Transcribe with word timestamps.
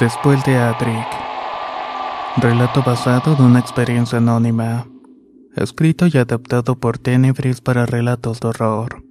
Después 0.00 0.44
de 0.44 0.56
Adric. 0.56 1.06
Relato 2.36 2.82
basado 2.82 3.34
en 3.34 3.42
una 3.42 3.60
experiencia 3.60 4.18
anónima. 4.18 4.86
Escrito 5.54 6.06
y 6.06 6.18
adaptado 6.18 6.76
por 6.76 6.98
Tenebris 6.98 7.62
para 7.62 7.86
relatos 7.86 8.40
de 8.40 8.48
horror. 8.48 9.02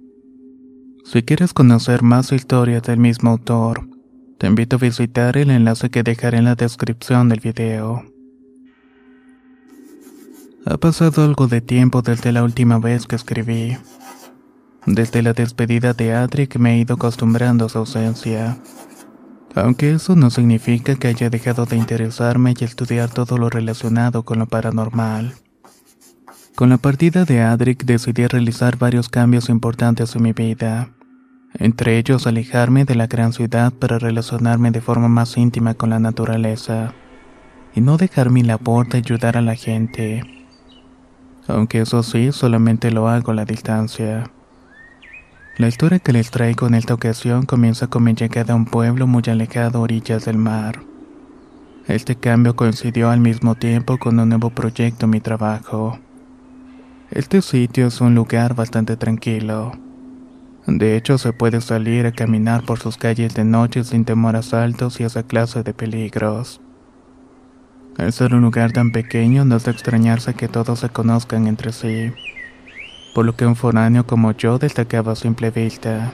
Si 1.04 1.22
quieres 1.22 1.52
conocer 1.54 2.02
más 2.02 2.30
historias 2.30 2.84
del 2.84 2.98
mismo 2.98 3.30
autor, 3.30 3.88
te 4.38 4.46
invito 4.46 4.76
a 4.76 4.78
visitar 4.78 5.36
el 5.36 5.50
enlace 5.50 5.90
que 5.90 6.04
dejaré 6.04 6.38
en 6.38 6.44
la 6.44 6.54
descripción 6.54 7.30
del 7.30 7.40
video. 7.40 8.04
Ha 10.66 10.76
pasado 10.76 11.24
algo 11.24 11.48
de 11.48 11.62
tiempo 11.62 12.02
desde 12.02 12.30
la 12.30 12.44
última 12.44 12.78
vez 12.78 13.06
que 13.06 13.16
escribí. 13.16 13.76
Desde 14.84 15.22
la 15.22 15.32
despedida 15.32 15.94
de 15.94 16.14
Adric 16.14 16.58
me 16.58 16.74
he 16.74 16.78
ido 16.78 16.94
acostumbrando 16.94 17.64
a 17.64 17.68
su 17.70 17.78
ausencia 17.78 18.58
aunque 19.56 19.92
eso 19.92 20.14
no 20.16 20.30
significa 20.30 20.96
que 20.96 21.08
haya 21.08 21.30
dejado 21.30 21.66
de 21.66 21.76
interesarme 21.76 22.54
y 22.58 22.64
estudiar 22.64 23.10
todo 23.10 23.38
lo 23.38 23.48
relacionado 23.48 24.24
con 24.24 24.38
lo 24.38 24.46
paranormal. 24.46 25.34
Con 26.54 26.68
la 26.68 26.76
partida 26.76 27.24
de 27.24 27.42
Adric 27.42 27.84
decidí 27.84 28.26
realizar 28.26 28.76
varios 28.78 29.08
cambios 29.08 29.48
importantes 29.48 30.14
en 30.14 30.22
mi 30.22 30.32
vida, 30.32 30.90
entre 31.58 31.98
ellos 31.98 32.26
alejarme 32.26 32.84
de 32.84 32.94
la 32.94 33.06
gran 33.06 33.32
ciudad 33.32 33.72
para 33.72 33.98
relacionarme 33.98 34.70
de 34.70 34.80
forma 34.80 35.08
más 35.08 35.36
íntima 35.36 35.74
con 35.74 35.90
la 35.90 35.98
naturaleza, 35.98 36.92
y 37.74 37.80
no 37.80 37.96
dejar 37.96 38.30
mi 38.30 38.42
labor 38.42 38.88
de 38.88 38.98
ayudar 38.98 39.36
a 39.36 39.42
la 39.42 39.54
gente, 39.54 40.22
aunque 41.48 41.80
eso 41.80 42.02
sí, 42.02 42.32
solamente 42.32 42.90
lo 42.90 43.08
hago 43.08 43.30
a 43.30 43.34
la 43.34 43.44
distancia. 43.44 44.30
La 45.58 45.68
historia 45.68 45.98
que 46.00 46.12
les 46.12 46.30
traigo 46.30 46.66
en 46.66 46.74
esta 46.74 46.92
ocasión 46.92 47.46
comienza 47.46 47.86
con 47.86 48.04
mi 48.04 48.12
llegada 48.12 48.52
a 48.52 48.56
un 48.56 48.66
pueblo 48.66 49.06
muy 49.06 49.22
alejado 49.26 49.78
a 49.78 49.82
orillas 49.82 50.26
del 50.26 50.36
mar. 50.36 50.82
Este 51.88 52.14
cambio 52.14 52.54
coincidió 52.54 53.08
al 53.08 53.20
mismo 53.20 53.54
tiempo 53.54 53.96
con 53.96 54.20
un 54.20 54.28
nuevo 54.28 54.50
proyecto 54.50 55.06
en 55.06 55.12
mi 55.12 55.20
trabajo. 55.20 55.98
Este 57.10 57.40
sitio 57.40 57.86
es 57.86 58.02
un 58.02 58.14
lugar 58.14 58.54
bastante 58.54 58.98
tranquilo. 58.98 59.72
De 60.66 60.94
hecho, 60.94 61.16
se 61.16 61.32
puede 61.32 61.62
salir 61.62 62.04
a 62.04 62.12
caminar 62.12 62.62
por 62.66 62.78
sus 62.78 62.98
calles 62.98 63.32
de 63.32 63.44
noche 63.44 63.82
sin 63.82 64.04
temor 64.04 64.36
a 64.36 64.40
asaltos 64.40 65.00
y 65.00 65.04
esa 65.04 65.22
clase 65.22 65.62
de 65.62 65.72
peligros. 65.72 66.60
Al 67.96 68.12
ser 68.12 68.34
un 68.34 68.42
lugar 68.42 68.72
tan 68.72 68.92
pequeño, 68.92 69.46
no 69.46 69.56
es 69.56 69.64
de 69.64 69.70
extrañarse 69.70 70.34
que 70.34 70.48
todos 70.48 70.80
se 70.80 70.90
conozcan 70.90 71.46
entre 71.46 71.72
sí 71.72 72.12
por 73.16 73.24
lo 73.24 73.34
que 73.34 73.46
un 73.46 73.56
foráneo 73.56 74.06
como 74.06 74.32
yo 74.32 74.58
destacaba 74.58 75.12
a 75.12 75.16
simple 75.16 75.50
vista. 75.50 76.12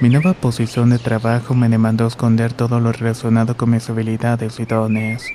Mi 0.00 0.08
nueva 0.08 0.32
posición 0.32 0.88
de 0.88 0.98
trabajo 0.98 1.52
me 1.52 1.68
demandó 1.68 2.06
esconder 2.06 2.54
todo 2.54 2.80
lo 2.80 2.90
relacionado 2.90 3.54
con 3.54 3.68
mis 3.68 3.90
habilidades 3.90 4.58
y 4.60 4.64
dones. 4.64 5.26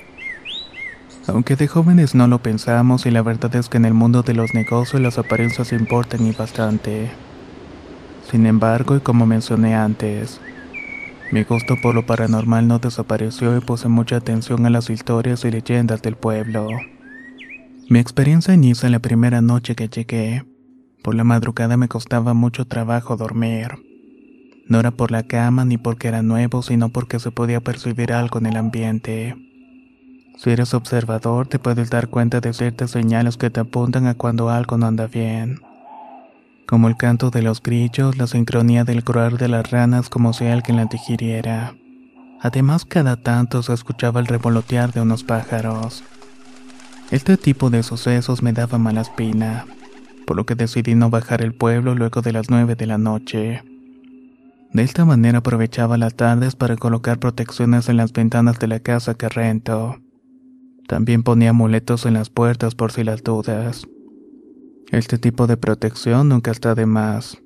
Aunque 1.28 1.54
de 1.54 1.68
jóvenes 1.68 2.16
no 2.16 2.26
lo 2.26 2.40
pensamos 2.40 3.06
y 3.06 3.12
la 3.12 3.22
verdad 3.22 3.54
es 3.54 3.68
que 3.68 3.76
en 3.76 3.84
el 3.84 3.94
mundo 3.94 4.22
de 4.22 4.34
los 4.34 4.52
negocios 4.52 5.00
las 5.00 5.18
apariencias 5.18 5.72
importan 5.72 6.26
y 6.26 6.32
bastante. 6.32 7.12
Sin 8.28 8.44
embargo, 8.44 8.96
y 8.96 9.00
como 9.00 9.26
mencioné 9.26 9.76
antes, 9.76 10.40
mi 11.30 11.44
gusto 11.44 11.76
por 11.80 11.94
lo 11.94 12.04
paranormal 12.06 12.66
no 12.66 12.80
desapareció 12.80 13.56
y 13.56 13.60
puse 13.60 13.86
mucha 13.86 14.16
atención 14.16 14.66
a 14.66 14.70
las 14.70 14.90
historias 14.90 15.44
y 15.44 15.52
leyendas 15.52 16.02
del 16.02 16.16
pueblo. 16.16 16.66
Mi 17.90 17.98
experiencia 17.98 18.54
inicia 18.54 18.88
la 18.88 19.00
primera 19.00 19.40
noche 19.40 19.74
que 19.74 19.88
llegué. 19.88 20.46
Por 21.02 21.16
la 21.16 21.24
madrugada 21.24 21.76
me 21.76 21.88
costaba 21.88 22.34
mucho 22.34 22.64
trabajo 22.64 23.16
dormir. 23.16 23.66
No 24.68 24.78
era 24.78 24.92
por 24.92 25.10
la 25.10 25.24
cama 25.24 25.64
ni 25.64 25.76
porque 25.76 26.06
era 26.06 26.22
nuevo, 26.22 26.62
sino 26.62 26.90
porque 26.90 27.18
se 27.18 27.32
podía 27.32 27.60
percibir 27.60 28.12
algo 28.12 28.38
en 28.38 28.46
el 28.46 28.56
ambiente. 28.58 29.34
Si 30.36 30.50
eres 30.50 30.72
observador, 30.72 31.48
te 31.48 31.58
puedes 31.58 31.90
dar 31.90 32.06
cuenta 32.06 32.40
de 32.40 32.52
ciertas 32.52 32.92
señales 32.92 33.36
que 33.36 33.50
te 33.50 33.58
apuntan 33.58 34.06
a 34.06 34.14
cuando 34.14 34.50
algo 34.50 34.78
no 34.78 34.86
anda 34.86 35.08
bien. 35.08 35.58
Como 36.68 36.86
el 36.86 36.96
canto 36.96 37.30
de 37.30 37.42
los 37.42 37.60
grillos, 37.60 38.16
la 38.16 38.28
sincronía 38.28 38.84
del 38.84 39.02
croar 39.02 39.36
de 39.36 39.48
las 39.48 39.68
ranas 39.68 40.08
como 40.08 40.32
si 40.32 40.46
alguien 40.46 40.76
la 40.76 40.84
digiriera. 40.84 41.74
Además, 42.40 42.84
cada 42.84 43.16
tanto 43.16 43.64
se 43.64 43.72
escuchaba 43.72 44.20
el 44.20 44.26
revolotear 44.26 44.92
de 44.92 45.00
unos 45.00 45.24
pájaros. 45.24 46.04
Este 47.10 47.36
tipo 47.36 47.70
de 47.70 47.82
sucesos 47.82 48.40
me 48.40 48.52
daba 48.52 48.78
mala 48.78 49.00
espina, 49.00 49.66
por 50.26 50.36
lo 50.36 50.46
que 50.46 50.54
decidí 50.54 50.94
no 50.94 51.10
bajar 51.10 51.42
el 51.42 51.54
pueblo 51.54 51.96
luego 51.96 52.22
de 52.22 52.32
las 52.32 52.50
nueve 52.50 52.76
de 52.76 52.86
la 52.86 52.98
noche. 52.98 53.64
De 54.72 54.82
esta 54.84 55.04
manera 55.04 55.38
aprovechaba 55.38 55.98
las 55.98 56.14
tardes 56.14 56.54
para 56.54 56.76
colocar 56.76 57.18
protecciones 57.18 57.88
en 57.88 57.96
las 57.96 58.12
ventanas 58.12 58.60
de 58.60 58.68
la 58.68 58.78
casa 58.78 59.14
que 59.14 59.28
rento. 59.28 59.98
También 60.86 61.24
ponía 61.24 61.50
amuletos 61.50 62.06
en 62.06 62.14
las 62.14 62.30
puertas 62.30 62.76
por 62.76 62.92
si 62.92 63.02
las 63.02 63.24
dudas. 63.24 63.88
Este 64.92 65.18
tipo 65.18 65.48
de 65.48 65.56
protección 65.56 66.28
nunca 66.28 66.52
está 66.52 66.76
de 66.76 66.86
más. 66.86 67.38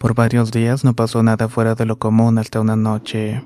Por 0.00 0.16
varios 0.16 0.50
días 0.50 0.84
no 0.84 0.94
pasó 0.94 1.22
nada 1.22 1.48
fuera 1.48 1.76
de 1.76 1.86
lo 1.86 2.00
común 2.00 2.38
hasta 2.38 2.60
una 2.60 2.74
noche. 2.74 3.44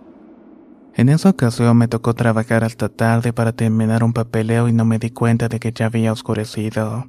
En 1.00 1.08
esa 1.08 1.30
ocasión 1.30 1.78
me 1.78 1.88
tocó 1.88 2.12
trabajar 2.12 2.62
hasta 2.62 2.90
tarde 2.90 3.32
para 3.32 3.52
terminar 3.52 4.04
un 4.04 4.12
papeleo 4.12 4.68
y 4.68 4.74
no 4.74 4.84
me 4.84 4.98
di 4.98 5.08
cuenta 5.08 5.48
de 5.48 5.58
que 5.58 5.72
ya 5.72 5.86
había 5.86 6.12
oscurecido. 6.12 7.06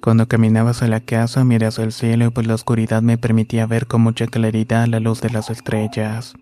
Cuando 0.00 0.26
caminaba 0.26 0.70
hacia 0.70 0.88
la 0.88 1.00
casa 1.00 1.44
miré 1.44 1.66
hacia 1.66 1.84
el 1.84 1.92
cielo 1.92 2.24
y 2.24 2.30
pues 2.30 2.46
la 2.46 2.54
oscuridad 2.54 3.02
me 3.02 3.18
permitía 3.18 3.66
ver 3.66 3.86
con 3.86 4.00
mucha 4.00 4.26
claridad 4.26 4.86
la 4.86 5.00
luz 5.00 5.20
de 5.20 5.28
las 5.28 5.50
estrellas. 5.50 6.32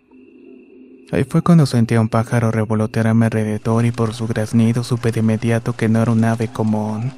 Ahí 1.10 1.24
fue 1.24 1.42
cuando 1.42 1.66
sentí 1.66 1.96
a 1.96 2.00
un 2.00 2.08
pájaro 2.08 2.52
revolotear 2.52 3.08
a 3.08 3.14
mi 3.14 3.24
alrededor 3.24 3.84
y 3.84 3.90
por 3.90 4.14
su 4.14 4.28
graznido 4.28 4.84
supe 4.84 5.10
de 5.10 5.18
inmediato 5.18 5.72
que 5.72 5.88
no 5.88 6.00
era 6.00 6.12
un 6.12 6.22
ave 6.22 6.46
común. 6.46 7.10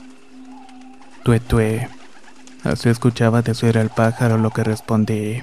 Tué 1.22 1.86
Así 2.64 2.88
escuchaba 2.88 3.42
decir 3.42 3.76
al 3.76 3.90
pájaro 3.90 4.38
lo 4.38 4.48
que 4.48 4.64
respondí. 4.64 5.42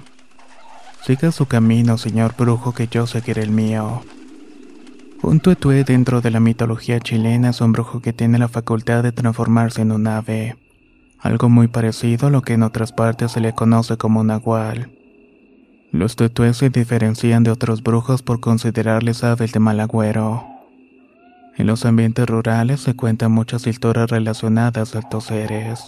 Siga 1.07 1.31
su 1.31 1.45
camino, 1.45 1.97
señor 1.97 2.35
brujo, 2.37 2.73
que 2.73 2.89
yo 2.89 3.07
seguiré 3.07 3.41
el 3.41 3.49
mío. 3.49 4.01
Un 5.23 5.39
tuetué 5.39 5.85
dentro 5.85 6.19
de 6.19 6.31
la 6.31 6.41
mitología 6.41 6.99
chilena 6.99 7.51
es 7.51 7.61
un 7.61 7.71
brujo 7.71 8.01
que 8.01 8.11
tiene 8.11 8.37
la 8.37 8.49
facultad 8.49 9.03
de 9.03 9.13
transformarse 9.13 9.83
en 9.83 9.93
un 9.93 10.05
ave, 10.05 10.57
algo 11.19 11.47
muy 11.47 11.69
parecido 11.69 12.27
a 12.27 12.29
lo 12.29 12.41
que 12.41 12.55
en 12.55 12.63
otras 12.63 12.91
partes 12.91 13.31
se 13.31 13.39
le 13.39 13.53
conoce 13.53 13.95
como 13.95 14.19
un 14.19 14.27
nahual. 14.27 14.91
Los 15.93 16.17
tuetués 16.17 16.57
se 16.57 16.69
diferencian 16.69 17.41
de 17.45 17.51
otros 17.51 17.83
brujos 17.83 18.21
por 18.21 18.41
considerarles 18.41 19.23
aves 19.23 19.53
de 19.53 19.61
mal 19.61 19.79
agüero. 19.79 20.45
En 21.55 21.67
los 21.67 21.85
ambientes 21.85 22.27
rurales 22.27 22.81
se 22.81 22.97
cuentan 22.97 23.31
muchas 23.31 23.65
historias 23.65 24.09
relacionadas 24.09 24.93
a 24.93 24.99
estos 24.99 25.23
seres. 25.23 25.85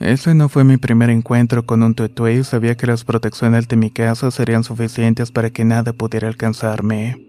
Ese 0.00 0.34
no 0.34 0.48
fue 0.48 0.64
mi 0.64 0.78
primer 0.78 1.10
encuentro 1.10 1.66
con 1.66 1.82
un 1.82 1.94
tutué 1.94 2.36
y 2.36 2.44
sabía 2.44 2.74
que 2.74 2.86
las 2.86 3.04
protecciones 3.04 3.68
de 3.68 3.76
mi 3.76 3.90
casa 3.90 4.30
serían 4.30 4.64
suficientes 4.64 5.30
para 5.30 5.50
que 5.50 5.66
nada 5.66 5.92
pudiera 5.92 6.26
alcanzarme. 6.26 7.22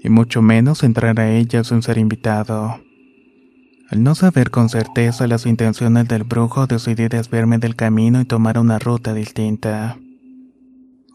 Y 0.00 0.08
mucho 0.08 0.42
menos 0.42 0.84
entrar 0.84 1.18
a 1.18 1.28
ella 1.28 1.64
sin 1.64 1.82
ser 1.82 1.98
invitado. 1.98 2.80
Al 3.90 4.02
no 4.04 4.14
saber 4.14 4.52
con 4.52 4.68
certeza 4.68 5.26
las 5.26 5.44
intenciones 5.44 6.06
del 6.06 6.22
brujo, 6.22 6.68
decidí 6.68 7.08
desverme 7.08 7.58
del 7.58 7.74
camino 7.74 8.20
y 8.20 8.24
tomar 8.24 8.58
una 8.58 8.78
ruta 8.78 9.12
distinta. 9.12 9.98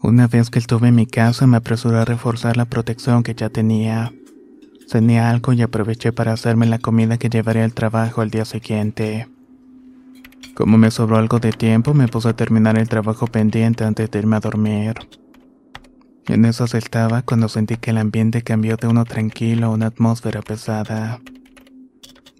Una 0.02 0.26
vez 0.26 0.50
que 0.50 0.58
estuve 0.58 0.88
en 0.88 0.96
mi 0.96 1.06
casa, 1.06 1.46
me 1.46 1.56
apresuré 1.56 1.96
a 1.96 2.04
reforzar 2.04 2.58
la 2.58 2.66
protección 2.66 3.22
que 3.22 3.34
ya 3.34 3.48
tenía. 3.48 4.12
Cené 4.86 5.18
algo 5.18 5.54
y 5.54 5.62
aproveché 5.62 6.12
para 6.12 6.34
hacerme 6.34 6.66
la 6.66 6.78
comida 6.78 7.16
que 7.16 7.30
llevaría 7.30 7.64
al 7.64 7.72
trabajo 7.72 8.20
al 8.20 8.30
día 8.30 8.44
siguiente. 8.44 9.31
Como 10.54 10.78
me 10.78 10.90
sobró 10.90 11.16
algo 11.16 11.38
de 11.38 11.52
tiempo, 11.52 11.94
me 11.94 12.08
puse 12.08 12.28
a 12.28 12.36
terminar 12.36 12.78
el 12.78 12.88
trabajo 12.88 13.26
pendiente 13.26 13.84
antes 13.84 14.10
de 14.10 14.18
irme 14.18 14.36
a 14.36 14.40
dormir. 14.40 14.94
En 16.26 16.44
eso 16.44 16.64
estaba 16.64 17.22
cuando 17.22 17.48
sentí 17.48 17.76
que 17.76 17.90
el 17.90 17.98
ambiente 17.98 18.42
cambió 18.42 18.76
de 18.76 18.86
uno 18.86 19.04
tranquilo 19.04 19.66
a 19.66 19.70
una 19.70 19.86
atmósfera 19.86 20.40
pesada. 20.42 21.20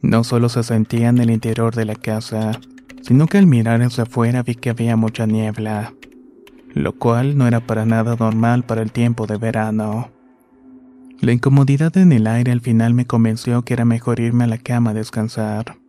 No 0.02 0.24
solo 0.24 0.48
se 0.48 0.62
sentía 0.62 1.08
en 1.08 1.18
el 1.18 1.30
interior 1.30 1.74
de 1.74 1.84
la 1.84 1.94
casa, 1.94 2.60
sino 3.02 3.26
que 3.26 3.38
al 3.38 3.46
mirar 3.46 3.82
hacia 3.82 4.04
afuera 4.04 4.42
vi 4.42 4.54
que 4.54 4.70
había 4.70 4.96
mucha 4.96 5.26
niebla, 5.26 5.94
lo 6.74 6.92
cual 6.92 7.36
no 7.36 7.46
era 7.46 7.60
para 7.60 7.84
nada 7.84 8.16
normal 8.18 8.64
para 8.64 8.82
el 8.82 8.92
tiempo 8.92 9.26
de 9.26 9.36
verano. 9.36 10.10
La 11.20 11.32
incomodidad 11.32 11.96
en 11.96 12.12
el 12.12 12.26
aire 12.26 12.52
al 12.52 12.60
final 12.60 12.94
me 12.94 13.06
convenció 13.06 13.62
que 13.62 13.74
era 13.74 13.84
mejor 13.84 14.20
irme 14.20 14.44
a 14.44 14.48
la 14.48 14.58
cama 14.58 14.90
a 14.90 14.94
descansar. 14.94 15.81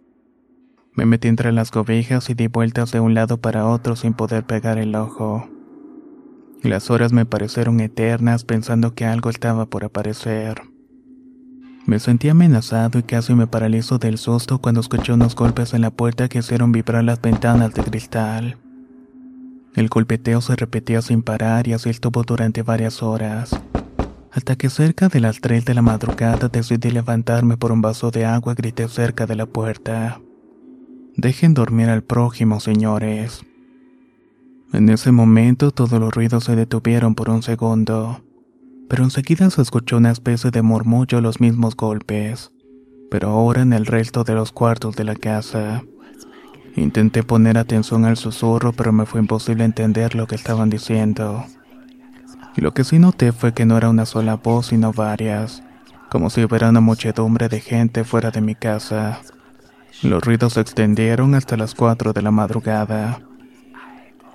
Me 0.96 1.06
metí 1.06 1.28
entre 1.28 1.52
las 1.52 1.72
cobijas 1.72 2.30
y 2.30 2.36
di 2.36 2.48
vueltas 2.48 2.92
de 2.92 3.00
un 3.00 3.16
lado 3.16 3.38
para 3.38 3.68
otro 3.68 3.96
sin 3.96 4.14
poder 4.14 4.46
pegar 4.46 4.78
el 4.78 4.96
ojo. 4.96 5.50
Las 6.62 6.92
horas 6.92 7.12
me 7.12 7.26
parecieron 7.26 7.80
eternas 7.80 8.44
pensando 8.44 8.94
que 8.94 9.06
algo 9.06 9.30
estaba 9.30 9.66
por 9.66 9.84
aparecer. 9.84 10.62
Me 11.86 12.00
sentí 12.00 12.30
amenazado 12.30 13.00
y 13.00 13.04
casi 13.04 13.34
me 13.34 13.48
paralizó 13.48 13.98
del 13.98 14.18
susto 14.18 14.60
cuando 14.60 14.80
escuché 14.82 15.12
unos 15.12 15.36
golpes 15.36 15.74
en 15.74 15.82
la 15.82 15.92
puerta 15.92 16.30
que 16.30 16.40
hicieron 16.40 16.72
vibrar 16.72 17.04
las 17.04 17.22
ventanas 17.22 17.74
de 17.74 17.84
cristal. 17.84 18.58
El 19.76 19.90
golpeteo 19.90 20.40
se 20.40 20.56
repetía 20.56 21.02
sin 21.02 21.24
parar 21.24 21.68
y 21.68 21.74
así 21.74 21.90
estuvo 21.90 22.24
durante 22.24 22.62
varias 22.62 23.02
horas, 23.02 23.60
hasta 24.32 24.56
que 24.56 24.70
cerca 24.70 25.10
de 25.10 25.20
las 25.20 25.42
3 25.42 25.66
de 25.66 25.74
la 25.74 25.82
madrugada 25.82 26.48
decidí 26.48 26.92
levantarme 26.92 27.58
por 27.58 27.72
un 27.72 27.82
vaso 27.82 28.12
de 28.12 28.26
agua 28.26 28.54
grité 28.54 28.88
cerca 28.88 29.26
de 29.26 29.36
la 29.36 29.48
puerta. 29.48 30.22
Dejen 31.16 31.54
dormir 31.54 31.90
al 31.90 32.04
prójimo, 32.04 32.60
señores. 32.60 33.46
En 34.72 34.90
ese 34.90 35.12
momento 35.12 35.72
todos 35.72 36.00
los 36.00 36.14
ruidos 36.14 36.46
se 36.46 36.56
detuvieron 36.56 37.16
por 37.16 37.30
un 37.30 37.44
segundo 37.44 38.24
pero 38.94 39.06
enseguida 39.06 39.50
se 39.50 39.60
escuchó 39.60 39.98
una 39.98 40.12
especie 40.12 40.52
de 40.52 40.62
murmullo 40.62 41.20
los 41.20 41.40
mismos 41.40 41.76
golpes, 41.76 42.52
pero 43.10 43.30
ahora 43.30 43.64
en 43.64 43.74
el 43.74 43.88
resto 43.88 44.24
de 44.24 44.36
los 44.36 44.52
cuartos 44.52 44.96
de 44.96 45.04
la 45.04 45.16
casa. 45.16 45.84
Intenté 46.76 47.24
poner 47.24 47.58
atención 47.58 48.06
al 48.06 48.18
susurro, 48.18 48.72
pero 48.72 48.92
me 48.92 49.08
fue 49.08 49.20
imposible 49.20 49.64
entender 49.64 50.14
lo 50.14 50.28
que 50.28 50.36
estaban 50.36 50.70
diciendo. 50.70 51.44
Y 52.56 52.62
lo 52.62 52.76
que 52.76 52.84
sí 52.84 53.00
noté 53.00 53.32
fue 53.32 53.54
que 53.56 53.66
no 53.66 53.78
era 53.78 53.90
una 53.90 54.06
sola 54.06 54.36
voz, 54.36 54.68
sino 54.68 54.94
varias, 54.94 55.64
como 56.12 56.30
si 56.30 56.44
hubiera 56.44 56.70
una 56.70 56.80
muchedumbre 56.80 57.50
de 57.50 57.62
gente 57.62 58.04
fuera 58.04 58.30
de 58.30 58.42
mi 58.42 58.54
casa. 58.54 59.22
Los 60.04 60.22
ruidos 60.22 60.54
se 60.54 60.60
extendieron 60.60 61.34
hasta 61.34 61.56
las 61.56 61.76
4 61.76 62.12
de 62.12 62.22
la 62.22 62.32
madrugada. 62.32 63.22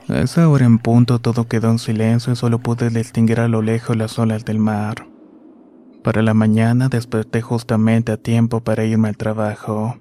A 0.08 0.20
esa 0.20 0.48
hora 0.48 0.64
en 0.64 0.78
punto 0.78 1.18
todo 1.18 1.46
quedó 1.46 1.70
en 1.70 1.78
silencio 1.78 2.32
y 2.32 2.36
solo 2.36 2.58
pude 2.58 2.88
distinguir 2.88 3.40
a 3.40 3.48
lo 3.48 3.60
lejos 3.60 3.94
las 3.94 4.18
olas 4.18 4.46
del 4.46 4.58
mar. 4.58 5.06
Para 6.02 6.22
la 6.22 6.32
mañana 6.32 6.88
desperté 6.88 7.42
justamente 7.42 8.12
a 8.12 8.16
tiempo 8.16 8.64
para 8.64 8.86
irme 8.86 9.08
al 9.08 9.18
trabajo. 9.18 9.98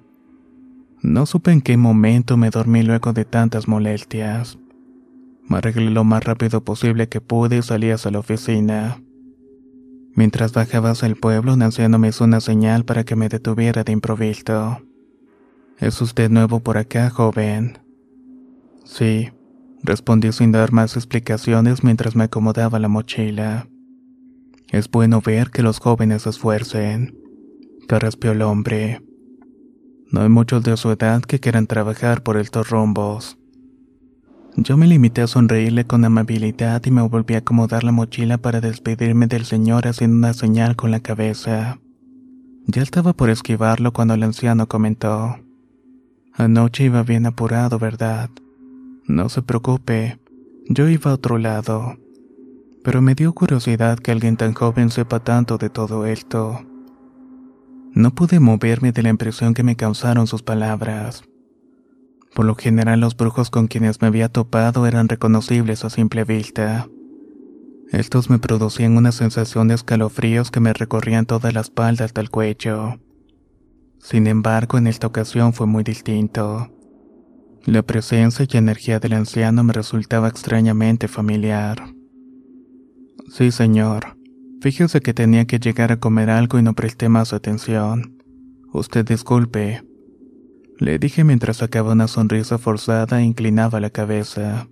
No 1.02 1.26
supe 1.26 1.52
en 1.52 1.60
qué 1.60 1.76
momento 1.76 2.38
me 2.38 2.48
dormí 2.48 2.82
luego 2.82 3.12
de 3.12 3.26
tantas 3.26 3.68
molestias. 3.68 4.58
Me 5.46 5.58
arreglé 5.58 5.90
lo 5.90 6.02
más 6.02 6.24
rápido 6.24 6.64
posible 6.64 7.10
que 7.10 7.20
pude 7.20 7.58
y 7.58 7.62
salí 7.62 7.90
hacia 7.90 8.10
la 8.10 8.20
oficina. 8.20 9.02
Mientras 10.14 10.54
bajaba 10.54 10.92
hacia 10.92 11.08
el 11.08 11.16
pueblo, 11.16 11.52
un 11.52 11.62
anciano 11.62 11.98
me 11.98 12.08
hizo 12.08 12.24
una 12.24 12.40
señal 12.40 12.86
para 12.86 13.04
que 13.04 13.16
me 13.16 13.28
detuviera 13.28 13.84
de 13.84 13.92
improviso. 13.92 14.80
¿Es 15.78 16.00
usted 16.02 16.30
nuevo 16.30 16.60
por 16.60 16.76
acá, 16.76 17.10
joven? 17.10 17.78
Sí, 18.84 19.30
Respondí 19.82 20.32
sin 20.32 20.52
dar 20.52 20.72
más 20.72 20.96
explicaciones 20.96 21.84
mientras 21.84 22.16
me 22.16 22.24
acomodaba 22.24 22.78
la 22.78 22.88
mochila. 22.88 23.68
Es 24.70 24.90
bueno 24.90 25.22
ver 25.24 25.50
que 25.50 25.62
los 25.62 25.78
jóvenes 25.78 26.22
se 26.22 26.30
esfuercen. 26.30 27.16
Carraspeó 27.86 28.32
el 28.32 28.42
hombre. 28.42 29.02
No 30.10 30.22
hay 30.22 30.28
muchos 30.28 30.62
de 30.64 30.76
su 30.76 30.90
edad 30.90 31.22
que 31.22 31.38
quieran 31.40 31.66
trabajar 31.66 32.22
por 32.22 32.36
estos 32.36 32.70
rumbos. 32.70 33.38
Yo 34.56 34.76
me 34.76 34.88
limité 34.88 35.22
a 35.22 35.26
sonreírle 35.26 35.86
con 35.86 36.04
amabilidad 36.04 36.84
y 36.84 36.90
me 36.90 37.02
volví 37.02 37.34
a 37.34 37.38
acomodar 37.38 37.84
la 37.84 37.92
mochila 37.92 38.38
para 38.38 38.60
despedirme 38.60 39.26
del 39.26 39.44
señor 39.44 39.86
haciendo 39.86 40.16
una 40.16 40.34
señal 40.34 40.74
con 40.74 40.90
la 40.90 41.00
cabeza. 41.00 41.78
Ya 42.66 42.82
estaba 42.82 43.12
por 43.12 43.30
esquivarlo 43.30 43.92
cuando 43.92 44.14
el 44.14 44.22
anciano 44.24 44.66
comentó. 44.66 45.38
Anoche 46.38 46.84
iba 46.84 47.02
bien 47.02 47.26
apurado, 47.26 47.80
¿verdad? 47.80 48.30
No 49.06 49.28
se 49.28 49.42
preocupe, 49.42 50.20
yo 50.68 50.88
iba 50.88 51.10
a 51.10 51.14
otro 51.14 51.36
lado. 51.36 51.96
Pero 52.84 53.02
me 53.02 53.16
dio 53.16 53.32
curiosidad 53.32 53.98
que 53.98 54.12
alguien 54.12 54.36
tan 54.36 54.54
joven 54.54 54.90
sepa 54.90 55.18
tanto 55.18 55.58
de 55.58 55.68
todo 55.68 56.06
esto. 56.06 56.64
No 57.92 58.14
pude 58.14 58.38
moverme 58.38 58.92
de 58.92 59.02
la 59.02 59.08
impresión 59.08 59.52
que 59.52 59.64
me 59.64 59.74
causaron 59.74 60.28
sus 60.28 60.44
palabras. 60.44 61.24
Por 62.36 62.44
lo 62.44 62.54
general 62.54 63.00
los 63.00 63.16
brujos 63.16 63.50
con 63.50 63.66
quienes 63.66 64.00
me 64.00 64.06
había 64.06 64.28
topado 64.28 64.86
eran 64.86 65.08
reconocibles 65.08 65.84
a 65.84 65.90
simple 65.90 66.22
vista. 66.22 66.86
Estos 67.90 68.30
me 68.30 68.38
producían 68.38 68.96
una 68.96 69.10
sensación 69.10 69.66
de 69.66 69.74
escalofríos 69.74 70.52
que 70.52 70.60
me 70.60 70.72
recorrían 70.72 71.26
toda 71.26 71.50
la 71.50 71.62
espalda 71.62 72.04
hasta 72.04 72.20
el 72.20 72.30
cuello. 72.30 73.00
Sin 74.00 74.26
embargo, 74.26 74.78
en 74.78 74.86
esta 74.86 75.06
ocasión 75.06 75.52
fue 75.52 75.66
muy 75.66 75.84
distinto. 75.84 76.70
La 77.64 77.82
presencia 77.82 78.46
y 78.48 78.56
energía 78.56 78.98
del 78.98 79.12
anciano 79.12 79.62
me 79.64 79.72
resultaba 79.72 80.28
extrañamente 80.28 81.08
familiar. 81.08 81.94
Sí, 83.30 83.50
señor. 83.50 84.16
Fíjese 84.60 85.00
que 85.00 85.14
tenía 85.14 85.44
que 85.46 85.58
llegar 85.58 85.92
a 85.92 86.00
comer 86.00 86.30
algo 86.30 86.58
y 86.58 86.62
no 86.62 86.74
presté 86.74 87.08
más 87.08 87.32
atención. 87.32 88.18
Usted 88.72 89.04
disculpe. 89.06 89.82
Le 90.78 90.98
dije 90.98 91.24
mientras 91.24 91.58
sacaba 91.58 91.92
una 91.92 92.08
sonrisa 92.08 92.58
forzada 92.58 93.20
e 93.20 93.24
inclinaba 93.24 93.80
la 93.80 93.90
cabeza. 93.90 94.68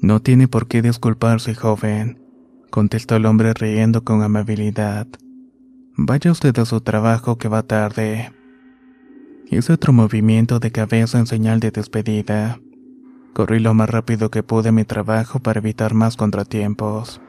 No 0.00 0.20
tiene 0.20 0.48
por 0.48 0.68
qué 0.68 0.82
disculparse, 0.82 1.54
joven, 1.54 2.22
contestó 2.70 3.16
el 3.16 3.26
hombre 3.26 3.52
riendo 3.52 4.04
con 4.04 4.22
amabilidad. 4.22 5.06
Vaya 6.02 6.32
usted 6.32 6.58
a 6.58 6.64
su 6.64 6.80
trabajo 6.80 7.36
que 7.36 7.48
va 7.48 7.62
tarde. 7.62 8.32
Hice 9.50 9.74
otro 9.74 9.92
movimiento 9.92 10.58
de 10.58 10.72
cabeza 10.72 11.18
en 11.18 11.26
señal 11.26 11.60
de 11.60 11.72
despedida. 11.72 12.58
Corrí 13.34 13.58
lo 13.58 13.74
más 13.74 13.90
rápido 13.90 14.30
que 14.30 14.42
pude 14.42 14.70
a 14.70 14.72
mi 14.72 14.84
trabajo 14.84 15.40
para 15.40 15.60
evitar 15.60 15.92
más 15.92 16.16
contratiempos. 16.16 17.20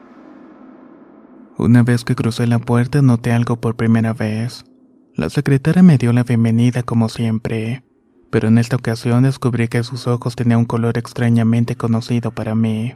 Una 1.58 1.82
vez 1.82 2.02
que 2.02 2.14
crucé 2.14 2.46
la 2.46 2.60
puerta 2.60 3.02
noté 3.02 3.32
algo 3.32 3.60
por 3.60 3.76
primera 3.76 4.14
vez. 4.14 4.64
La 5.14 5.28
secretaria 5.28 5.82
me 5.82 5.98
dio 5.98 6.14
la 6.14 6.22
bienvenida 6.22 6.82
como 6.82 7.10
siempre, 7.10 7.84
pero 8.30 8.48
en 8.48 8.56
esta 8.56 8.76
ocasión 8.76 9.24
descubrí 9.24 9.68
que 9.68 9.82
sus 9.82 10.06
ojos 10.06 10.34
tenían 10.34 10.60
un 10.60 10.64
color 10.64 10.96
extrañamente 10.96 11.76
conocido 11.76 12.30
para 12.30 12.54
mí. 12.54 12.94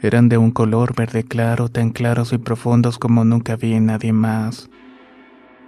Eran 0.00 0.28
de 0.28 0.38
un 0.38 0.52
color 0.52 0.94
verde 0.94 1.24
claro, 1.24 1.68
tan 1.68 1.90
claros 1.90 2.32
y 2.32 2.38
profundos 2.38 2.98
como 2.98 3.24
nunca 3.24 3.56
vi 3.56 3.74
en 3.74 3.86
nadie 3.86 4.12
más. 4.12 4.70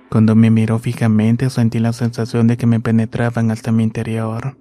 Cuando 0.08 0.34
me 0.34 0.50
miró 0.50 0.78
fijamente 0.78 1.50
sentí 1.50 1.78
la 1.78 1.92
sensación 1.92 2.46
de 2.46 2.56
que 2.56 2.66
me 2.66 2.80
penetraban 2.80 3.50
hasta 3.50 3.72
mi 3.72 3.82
interior. 3.82 4.56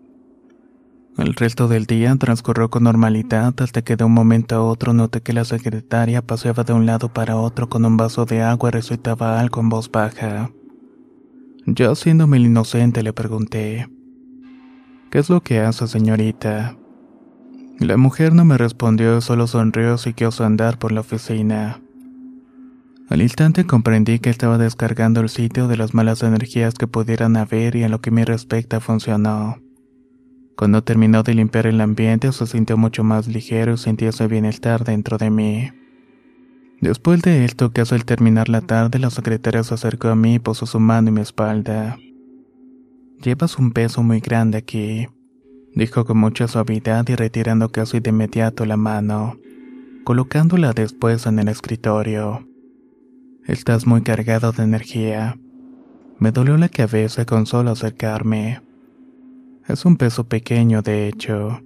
El 1.17 1.33
resto 1.35 1.67
del 1.67 1.85
día 1.85 2.15
transcurrió 2.15 2.69
con 2.69 2.83
normalidad 2.83 3.53
hasta 3.61 3.81
que 3.81 3.95
de 3.95 4.05
un 4.05 4.13
momento 4.13 4.55
a 4.55 4.63
otro 4.63 4.93
noté 4.93 5.21
que 5.21 5.33
la 5.33 5.43
secretaria 5.43 6.21
paseaba 6.21 6.63
de 6.63 6.73
un 6.73 6.85
lado 6.85 7.11
para 7.11 7.35
otro 7.35 7.67
con 7.67 7.85
un 7.85 7.97
vaso 7.97 8.25
de 8.25 8.41
agua 8.41 8.69
y 8.69 8.71
recitaba 8.71 9.39
algo 9.39 9.59
en 9.61 9.69
voz 9.69 9.91
baja. 9.91 10.49
Yo, 11.65 11.91
haciéndome 11.91 12.37
el 12.37 12.45
inocente, 12.45 13.03
le 13.03 13.13
pregunté, 13.13 13.87
¿Qué 15.11 15.19
es 15.19 15.29
lo 15.29 15.41
que 15.41 15.59
hace, 15.59 15.87
señorita? 15.87 16.78
La 17.79 17.95
mujer 17.95 18.33
no 18.33 18.43
me 18.43 18.57
respondió, 18.57 19.21
solo 19.21 19.47
sonrió 19.47 19.95
y 19.95 20.31
su 20.31 20.43
andar 20.43 20.77
por 20.77 20.91
la 20.91 20.99
oficina. 20.99 21.79
Al 23.07 23.21
instante 23.21 23.65
comprendí 23.65 24.19
que 24.19 24.29
estaba 24.29 24.57
descargando 24.57 25.21
el 25.21 25.29
sitio 25.29 25.69
de 25.69 25.77
las 25.77 25.93
malas 25.93 26.21
energías 26.21 26.73
que 26.73 26.87
pudieran 26.87 27.37
haber 27.37 27.77
y 27.77 27.83
en 27.83 27.91
lo 27.91 28.01
que 28.01 28.11
me 28.11 28.25
respecta 28.25 28.81
funcionó. 28.81 29.59
Cuando 30.57 30.83
terminó 30.83 31.23
de 31.23 31.33
limpiar 31.33 31.67
el 31.67 31.79
ambiente 31.79 32.33
se 32.33 32.47
sintió 32.47 32.75
mucho 32.75 33.05
más 33.05 33.29
ligero 33.29 33.75
y 33.75 33.77
sentí 33.77 34.05
ese 34.05 34.27
bienestar 34.27 34.83
dentro 34.83 35.17
de 35.17 35.29
mí. 35.29 35.71
Después 36.81 37.21
de 37.21 37.45
esto, 37.45 37.71
casi 37.71 37.95
al 37.95 38.03
terminar 38.03 38.49
la 38.49 38.59
tarde, 38.59 38.99
la 38.99 39.09
secretaria 39.09 39.63
se 39.63 39.73
acercó 39.73 40.09
a 40.09 40.15
mí 40.15 40.35
y 40.35 40.39
posó 40.39 40.65
su 40.65 40.81
mano 40.81 41.07
en 41.07 41.13
mi 41.13 41.21
espalda. 41.21 41.97
Llevas 43.23 43.57
un 43.57 43.71
peso 43.71 44.03
muy 44.03 44.19
grande 44.19 44.57
aquí, 44.57 45.07
dijo 45.73 46.05
con 46.05 46.17
mucha 46.17 46.47
suavidad 46.47 47.07
y 47.07 47.15
retirando 47.15 47.69
casi 47.69 47.99
de 47.99 48.09
inmediato 48.09 48.65
la 48.65 48.77
mano, 48.77 49.37
colocándola 50.03 50.73
después 50.73 51.25
en 51.25 51.39
el 51.39 51.47
escritorio. 51.47 52.47
Estás 53.45 53.87
muy 53.87 54.01
cargado 54.01 54.51
de 54.51 54.63
energía. 54.63 55.37
Me 56.19 56.31
dolió 56.31 56.57
la 56.57 56.69
cabeza 56.69 57.25
con 57.25 57.45
solo 57.45 57.71
acercarme. 57.71 58.61
Es 59.67 59.85
un 59.85 59.97
peso 59.97 60.27
pequeño, 60.27 60.81
de 60.81 61.07
hecho, 61.07 61.61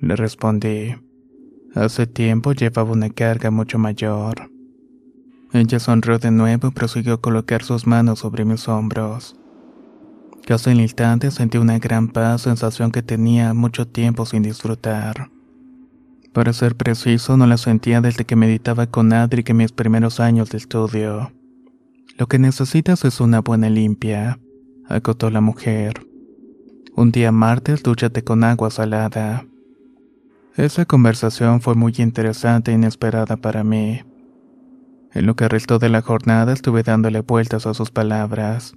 le 0.00 0.16
respondí. 0.16 0.94
Hace 1.74 2.06
tiempo 2.06 2.52
llevaba 2.52 2.92
una 2.92 3.10
carga 3.10 3.50
mucho 3.50 3.78
mayor. 3.78 4.50
Ella 5.52 5.78
sonrió 5.78 6.18
de 6.18 6.30
nuevo 6.30 6.68
y 6.68 6.70
prosiguió 6.70 7.14
a 7.14 7.20
colocar 7.20 7.62
sus 7.62 7.86
manos 7.86 8.20
sobre 8.20 8.44
mis 8.44 8.68
hombros. 8.68 9.36
Casi 10.46 10.70
el 10.70 10.80
instante 10.80 11.32
sentí 11.32 11.58
una 11.58 11.80
gran 11.80 12.06
paz, 12.06 12.42
sensación 12.42 12.92
que 12.92 13.02
tenía 13.02 13.52
mucho 13.52 13.88
tiempo 13.88 14.26
sin 14.26 14.44
disfrutar. 14.44 15.28
Para 16.32 16.52
ser 16.52 16.76
preciso, 16.76 17.36
no 17.36 17.48
la 17.48 17.56
sentía 17.56 18.00
desde 18.00 18.24
que 18.24 18.36
meditaba 18.36 18.86
con 18.86 19.12
Adri 19.12 19.42
en 19.44 19.56
mis 19.56 19.72
primeros 19.72 20.20
años 20.20 20.50
de 20.50 20.58
estudio. 20.58 21.32
Lo 22.16 22.28
que 22.28 22.38
necesitas 22.38 23.04
es 23.04 23.20
una 23.20 23.40
buena 23.40 23.68
limpia, 23.70 24.38
acotó 24.88 25.30
la 25.30 25.40
mujer. 25.40 26.06
Un 26.94 27.10
día 27.10 27.32
martes, 27.32 27.82
dúchate 27.82 28.22
con 28.22 28.44
agua 28.44 28.70
salada. 28.70 29.44
Esa 30.54 30.84
conversación 30.84 31.60
fue 31.60 31.74
muy 31.74 31.92
interesante 31.98 32.70
e 32.70 32.74
inesperada 32.74 33.36
para 33.36 33.64
mí. 33.64 34.02
En 35.12 35.26
lo 35.26 35.34
que 35.34 35.48
restó 35.48 35.80
de 35.80 35.88
la 35.88 36.02
jornada 36.02 36.52
estuve 36.52 36.84
dándole 36.84 37.22
vueltas 37.22 37.66
a 37.66 37.74
sus 37.74 37.90
palabras. 37.90 38.76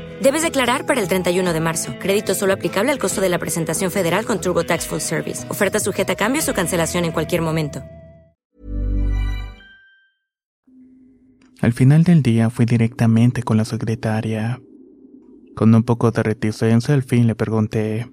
Debes 0.21 0.43
declarar 0.43 0.85
para 0.85 1.01
el 1.01 1.07
31 1.07 1.51
de 1.51 1.59
marzo. 1.59 1.95
Crédito 1.99 2.35
solo 2.35 2.53
aplicable 2.53 2.91
al 2.91 2.99
costo 2.99 3.21
de 3.21 3.29
la 3.29 3.39
presentación 3.39 3.89
federal 3.89 4.23
con 4.23 4.39
TurboTax 4.39 4.85
Full 4.85 4.99
Service. 4.99 5.49
Oferta 5.49 5.79
sujeta 5.79 6.13
a 6.13 6.15
cambios 6.15 6.47
o 6.47 6.53
cancelación 6.53 7.05
en 7.05 7.11
cualquier 7.11 7.41
momento. 7.41 7.81
Al 11.59 11.73
final 11.73 12.03
del 12.03 12.21
día 12.21 12.51
fui 12.51 12.65
directamente 12.65 13.41
con 13.41 13.57
la 13.57 13.65
secretaria. 13.65 14.61
Con 15.55 15.73
un 15.73 15.83
poco 15.83 16.11
de 16.11 16.21
reticencia 16.21 16.93
al 16.93 17.01
fin 17.01 17.25
le 17.25 17.33
pregunté, 17.33 18.07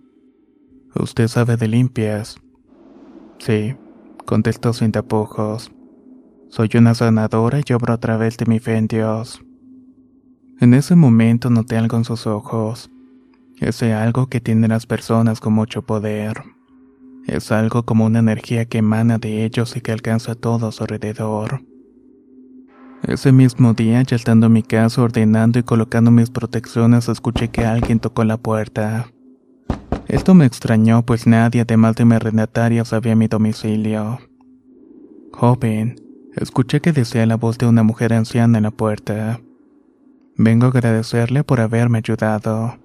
¿Usted 0.95 1.29
sabe 1.29 1.59
de 1.59 1.69
limpias? 1.69 2.37
Sí, 3.39 3.77
contestó 4.25 4.73
sin 4.73 4.93
tapujos. 4.93 5.71
Soy 6.49 6.71
una 6.75 6.95
sanadora 6.95 7.61
y 7.65 7.73
obro 7.75 7.93
a 7.93 8.01
través 8.01 8.39
de 8.39 8.47
mi 8.47 8.59
fe 8.61 8.77
en 8.77 8.87
Dios. 8.87 9.43
En 10.61 10.75
ese 10.75 10.97
momento 10.97 11.51
noté 11.51 11.77
algo 11.77 11.97
en 11.97 12.05
sus 12.05 12.27
ojos. 12.27 12.91
Ese 13.61 13.95
algo 13.95 14.27
que 14.27 14.41
tienen 14.41 14.71
las 14.71 14.87
personas 14.87 15.39
con 15.39 15.53
mucho 15.53 15.83
poder. 15.83 16.43
Es 17.29 17.53
algo 17.53 17.85
como 17.85 18.07
una 18.07 18.19
energía 18.19 18.65
que 18.65 18.79
emana 18.79 19.19
de 19.19 19.45
ellos 19.45 19.77
y 19.77 19.81
que 19.81 19.93
alcanza 19.93 20.33
a 20.33 20.35
todo 20.35 20.69
a 20.69 20.73
su 20.73 20.83
alrededor. 20.83 21.63
Ese 23.05 23.31
mismo 23.31 23.75
día, 23.75 24.03
ya 24.03 24.17
estando 24.17 24.47
en 24.47 24.55
mi 24.55 24.65
casa 24.65 25.01
ordenando 25.01 25.61
y 25.61 25.63
colocando 25.63 26.11
mis 26.11 26.31
protecciones, 26.31 27.09
escuché 27.09 27.49
que 27.49 27.65
alguien 27.65 28.01
tocó 28.01 28.25
la 28.25 28.37
puerta. 28.37 29.13
Esto 30.09 30.35
me 30.35 30.47
extrañó, 30.47 31.05
pues 31.05 31.27
nadie, 31.29 31.61
además 31.61 31.95
de 31.95 32.05
mi 32.05 32.17
arrendataria, 32.17 32.85
sabía 32.85 33.15
mi 33.15 33.29
domicilio. 33.29 34.19
Joven, 35.33 36.01
escuché 36.35 36.81
que 36.81 36.93
decía 36.93 37.27
la 37.27 37.37
voz 37.37 37.59
de 37.59 37.67
una 37.67 37.85
mujer 37.85 38.13
anciana 38.13 38.59
en 38.59 38.65
la 38.65 38.73
puerta. 38.73 39.41
Vengo 40.41 40.67
a 40.67 40.69
agradecerle 40.69 41.43
por 41.43 41.61
haberme 41.61 41.99
ayudado. 41.99 42.79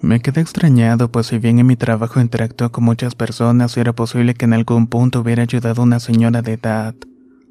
Me 0.00 0.20
quedé 0.20 0.40
extrañado, 0.40 1.12
pues 1.12 1.26
si 1.26 1.38
bien 1.38 1.58
en 1.58 1.66
mi 1.66 1.76
trabajo 1.76 2.20
interactué 2.20 2.70
con 2.70 2.84
muchas 2.84 3.14
personas, 3.14 3.76
era 3.76 3.92
posible 3.92 4.32
que 4.32 4.46
en 4.46 4.54
algún 4.54 4.86
punto 4.86 5.20
hubiera 5.20 5.42
ayudado 5.42 5.82
a 5.82 5.84
una 5.84 6.00
señora 6.00 6.40
de 6.40 6.54
edad. 6.54 6.94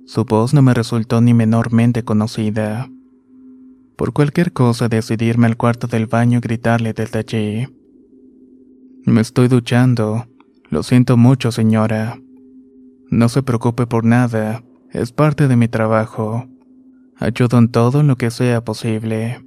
Su 0.08 0.26
voz 0.26 0.56
no 0.56 0.64
me 0.64 0.74
resultó 0.74 1.22
ni 1.22 1.36
menormente 1.36 2.04
conocida. 2.04 2.90
Por 3.98 4.14
cualquier 4.14 4.52
cosa 4.52 4.90
decidí 4.90 5.26
irme 5.26 5.46
al 5.46 5.58
cuarto 5.58 5.86
del 5.86 6.08
baño 6.08 6.40
y 6.40 6.42
gritarle 6.42 6.94
desde 6.94 7.20
allí. 7.20 7.68
Me 9.06 9.22
estoy 9.22 9.48
duchando. 9.48 10.26
Lo 10.72 10.82
siento 10.82 11.18
mucho, 11.18 11.52
señora. 11.52 12.20
No 13.12 13.30
se 13.30 13.44
preocupe 13.44 13.86
por 13.86 14.06
nada. 14.06 14.64
Es 14.92 15.12
parte 15.12 15.48
de 15.48 15.56
mi 15.56 15.68
trabajo. 15.68 16.48
Ayudo 17.20 17.58
en 17.58 17.70
todo 17.70 18.04
lo 18.04 18.16
que 18.16 18.30
sea 18.30 18.64
posible. 18.64 19.44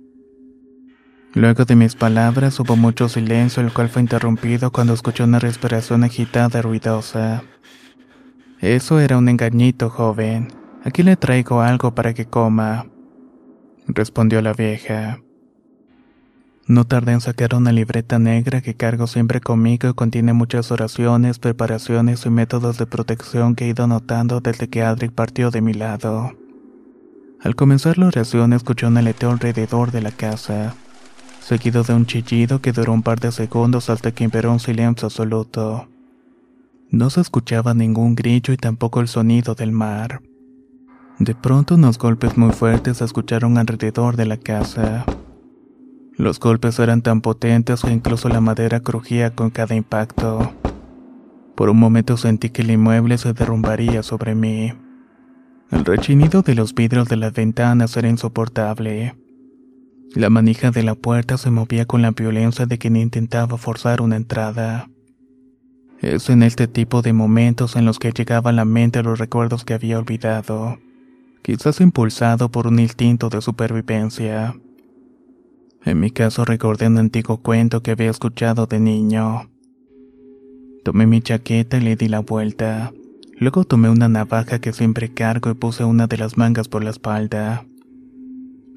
Luego 1.35 1.65
de 1.65 1.77
mis 1.77 1.95
palabras 1.95 2.59
hubo 2.59 2.75
mucho 2.75 3.09
silencio, 3.09 3.63
el 3.63 3.73
cual 3.73 3.89
fue 3.89 4.03
interrumpido 4.03 4.73
cuando 4.73 4.93
escuché 4.93 5.23
una 5.23 5.39
respiración 5.39 6.03
agitada 6.03 6.59
y 6.59 6.63
ruidosa. 6.63 7.45
Eso 8.61 8.99
era 8.99 9.17
un 9.17 9.29
engañito, 9.29 9.89
joven. 9.89 10.49
Aquí 10.83 11.05
le 11.05 11.17
traigo 11.17 11.61
algo 11.61 11.95
para 11.95 12.13
que 12.13 12.27
coma, 12.27 12.87
respondió 13.87 14.43
la 14.43 14.53
vieja. 14.53 15.21
No 16.67 16.85
tardé 16.85 17.13
en 17.13 17.21
sacar 17.21 17.55
una 17.55 17.71
libreta 17.71 18.19
negra 18.19 18.63
que 18.63 18.75
cargo 18.75 19.07
siempre 19.07 19.41
conmigo 19.41 19.89
y 19.89 19.95
contiene 19.95 20.33
muchas 20.33 20.73
oraciones, 20.73 21.39
preparaciones 21.39 22.27
y 22.27 22.31
métodos 22.31 22.79
de 22.79 22.87
protección 22.87 23.55
que 23.55 23.67
he 23.67 23.69
ido 23.69 23.87
notando 23.87 24.41
desde 24.41 24.69
que 24.69 24.83
Adric 24.83 25.13
partió 25.13 25.53
de 25.53 25.61
mi 25.61 25.73
lado. 25.73 26.33
Al 27.43 27.57
comenzar 27.57 27.97
la 27.97 28.09
oración 28.09 28.53
escuché 28.53 28.87
un 28.87 28.99
aleteo 28.99 29.31
alrededor 29.31 29.93
de 29.93 30.03
la 30.03 30.11
casa, 30.11 30.75
seguido 31.41 31.83
de 31.85 31.95
un 31.95 32.05
chillido 32.05 32.61
que 32.61 32.73
duró 32.73 32.93
un 32.93 33.03
par 33.03 33.19
de 33.19 33.33
segundos 33.33 33.89
hasta 33.89 34.13
que 34.13 34.25
imperó 34.25 34.53
un 34.53 34.61
silencio 34.61 35.07
absoluto. 35.07 35.89
No 36.91 37.09
se 37.09 37.23
escuchaba 37.23 37.73
ningún 37.73 38.15
grillo 38.15 38.53
y 38.53 38.59
tampoco 38.59 39.01
el 39.01 39.09
sonido 39.09 39.55
del 39.55 39.73
mar. 39.73 40.21
De 41.19 41.35
pronto 41.35 41.77
unos 41.77 41.97
golpes 41.99 42.37
muy 42.37 42.53
fuertes 42.53 42.99
se 42.99 43.05
escucharon 43.05 43.57
alrededor 43.57 44.17
de 44.17 44.27
la 44.27 44.37
casa. 44.37 45.07
Los 46.17 46.41
golpes 46.41 46.79
eran 46.79 47.01
tan 47.01 47.23
potentes 47.23 47.81
que 47.81 47.91
incluso 47.91 48.29
la 48.29 48.43
madera 48.43 48.81
crujía 48.81 49.35
con 49.35 49.49
cada 49.49 49.75
impacto. 49.75 50.53
Por 51.55 51.71
un 51.71 51.79
momento 51.79 52.19
sentí 52.19 52.51
que 52.51 52.61
el 52.61 52.71
inmueble 52.71 53.17
se 53.17 53.33
derrumbaría 53.33 54.03
sobre 54.03 54.35
mí. 54.35 54.75
El 55.71 55.85
rechinido 55.85 56.43
de 56.43 56.55
los 56.55 56.75
vidrios 56.75 57.09
de 57.09 57.17
las 57.17 57.33
ventanas 57.33 57.97
era 57.97 58.09
insoportable. 58.09 59.15
La 60.15 60.31
manija 60.31 60.71
de 60.71 60.83
la 60.83 60.95
puerta 60.95 61.39
se 61.39 61.51
movía 61.51 61.87
con 61.87 62.03
la 62.03 62.11
violencia 62.11 62.67
de 62.67 62.79
quien 62.79 62.97
intentaba 62.97 63.57
forzar 63.57 64.01
una 64.01 64.17
entrada. 64.17 64.91
Es 66.01 66.31
en 66.31 66.43
este 66.43 66.67
tipo 66.67 67.03
de 67.03 67.13
momentos 67.13 67.77
en 67.77 67.85
los 67.85 67.99
que 67.99 68.11
llegaba 68.11 68.51
a 68.51 68.55
la 68.55 68.65
mente 68.65 69.03
los 69.03 69.19
recuerdos 69.19 69.65
que 69.65 69.75
había 69.75 69.99
olvidado 69.99 70.79
quizás 71.43 71.81
impulsado 71.81 72.51
por 72.51 72.67
un 72.67 72.79
instinto 72.79 73.29
de 73.29 73.41
supervivencia. 73.41 74.55
En 75.85 76.01
mi 76.01 76.11
caso 76.11 76.45
recordé 76.45 76.87
un 76.87 76.99
antiguo 76.99 77.39
cuento 77.39 77.83
que 77.83 77.93
había 77.93 78.11
escuchado 78.11 78.67
de 78.67 78.81
niño. 78.81 79.51
Tomé 80.85 81.07
mi 81.07 81.21
chaqueta 81.21 81.79
y 81.79 81.81
le 81.81 81.97
di 81.97 82.09
la 82.09 82.21
vuelta. 82.21 82.93
Luego 83.41 83.65
tomé 83.65 83.89
una 83.89 84.11
navaja 84.11 84.59
que 84.59 84.75
siempre 84.75 85.15
cargo 85.15 85.51
y 85.51 85.55
puse 85.55 85.83
una 85.83 86.07
de 86.07 86.19
las 86.19 86.37
mangas 86.37 86.69
por 86.69 86.85
la 86.85 86.91
espalda. 86.91 87.65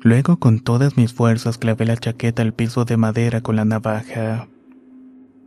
Luego 0.01 0.37
con 0.37 0.61
todas 0.61 0.95
mis 0.95 1.13
fuerzas 1.13 1.57
clavé 1.57 1.85
la 1.85 1.97
chaqueta 1.97 2.41
al 2.41 2.53
piso 2.53 2.85
de 2.85 2.95
madera 2.95 3.41
con 3.41 3.57
la 3.57 3.65
navaja. 3.65 4.47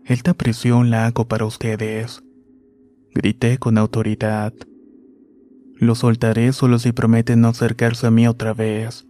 Esta 0.04 0.34
prisión 0.34 0.90
la 0.90 1.06
hago 1.06 1.26
para 1.26 1.46
ustedes. 1.46 2.22
Grité 3.14 3.56
con 3.56 3.78
autoridad. 3.78 4.52
Lo 5.76 5.94
soltaré 5.94 6.52
solo 6.52 6.78
si 6.78 6.92
prometen 6.92 7.40
no 7.40 7.48
acercarse 7.48 8.08
a 8.08 8.10
mí 8.10 8.28
otra 8.28 8.52
vez. 8.52 9.06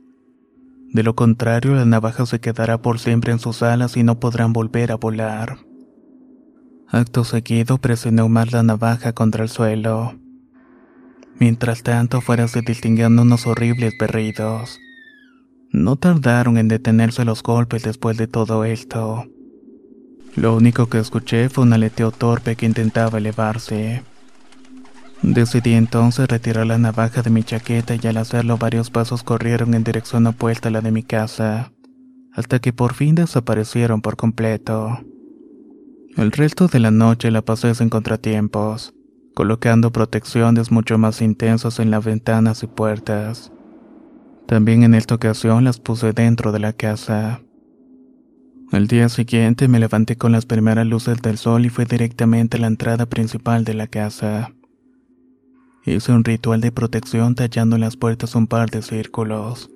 De 0.92 1.02
lo 1.02 1.16
contrario, 1.16 1.74
la 1.74 1.84
navaja 1.84 2.26
se 2.26 2.38
quedará 2.38 2.80
por 2.80 3.00
siempre 3.00 3.32
en 3.32 3.40
sus 3.40 3.60
alas 3.64 3.96
y 3.96 4.04
no 4.04 4.20
podrán 4.20 4.52
volver 4.52 4.92
a 4.92 4.96
volar. 4.96 5.65
Acto 6.88 7.24
seguido 7.24 7.78
presioné 7.78 8.22
más 8.28 8.52
la 8.52 8.62
navaja 8.62 9.12
contra 9.12 9.42
el 9.42 9.48
suelo. 9.48 10.14
Mientras 11.38 11.82
tanto, 11.82 12.20
fuera 12.20 12.46
se 12.46 12.62
unos 12.96 13.46
horribles 13.46 13.94
berridos. 13.98 14.78
No 15.70 15.96
tardaron 15.96 16.58
en 16.58 16.68
detenerse 16.68 17.24
los 17.24 17.42
golpes 17.42 17.82
después 17.82 18.16
de 18.16 18.28
todo 18.28 18.64
esto. 18.64 19.26
Lo 20.36 20.54
único 20.54 20.88
que 20.88 20.98
escuché 20.98 21.48
fue 21.48 21.64
un 21.64 21.72
aleteo 21.72 22.12
torpe 22.12 22.54
que 22.54 22.66
intentaba 22.66 23.18
elevarse. 23.18 24.04
Decidí 25.22 25.74
entonces 25.74 26.28
retirar 26.28 26.66
la 26.66 26.78
navaja 26.78 27.22
de 27.22 27.30
mi 27.30 27.42
chaqueta 27.42 27.96
y 28.00 28.06
al 28.06 28.18
hacerlo 28.18 28.58
varios 28.58 28.90
pasos 28.90 29.24
corrieron 29.24 29.74
en 29.74 29.82
dirección 29.82 30.26
opuesta 30.26 30.68
a 30.68 30.72
la 30.72 30.82
de 30.82 30.92
mi 30.92 31.02
casa, 31.02 31.72
hasta 32.32 32.60
que 32.60 32.72
por 32.72 32.94
fin 32.94 33.16
desaparecieron 33.16 34.02
por 34.02 34.16
completo. 34.16 35.00
El 36.16 36.32
resto 36.32 36.66
de 36.66 36.80
la 36.80 36.90
noche 36.90 37.30
la 37.30 37.42
pasé 37.42 37.74
sin 37.74 37.90
contratiempos, 37.90 38.94
colocando 39.34 39.92
protecciones 39.92 40.70
mucho 40.70 40.96
más 40.96 41.20
intensas 41.20 41.78
en 41.78 41.90
las 41.90 42.06
ventanas 42.06 42.62
y 42.62 42.66
puertas. 42.66 43.52
También 44.46 44.82
en 44.82 44.94
esta 44.94 45.14
ocasión 45.14 45.64
las 45.64 45.78
puse 45.78 46.14
dentro 46.14 46.52
de 46.52 46.58
la 46.58 46.72
casa. 46.72 47.42
Al 48.72 48.86
día 48.86 49.10
siguiente 49.10 49.68
me 49.68 49.78
levanté 49.78 50.16
con 50.16 50.32
las 50.32 50.46
primeras 50.46 50.86
luces 50.86 51.20
del 51.20 51.36
sol 51.36 51.66
y 51.66 51.68
fui 51.68 51.84
directamente 51.84 52.56
a 52.56 52.60
la 52.60 52.68
entrada 52.68 53.04
principal 53.04 53.64
de 53.64 53.74
la 53.74 53.86
casa. 53.86 54.54
Hice 55.84 56.12
un 56.12 56.24
ritual 56.24 56.62
de 56.62 56.72
protección 56.72 57.34
tallando 57.34 57.76
en 57.76 57.82
las 57.82 57.98
puertas 57.98 58.34
un 58.34 58.46
par 58.46 58.70
de 58.70 58.80
círculos. 58.80 59.68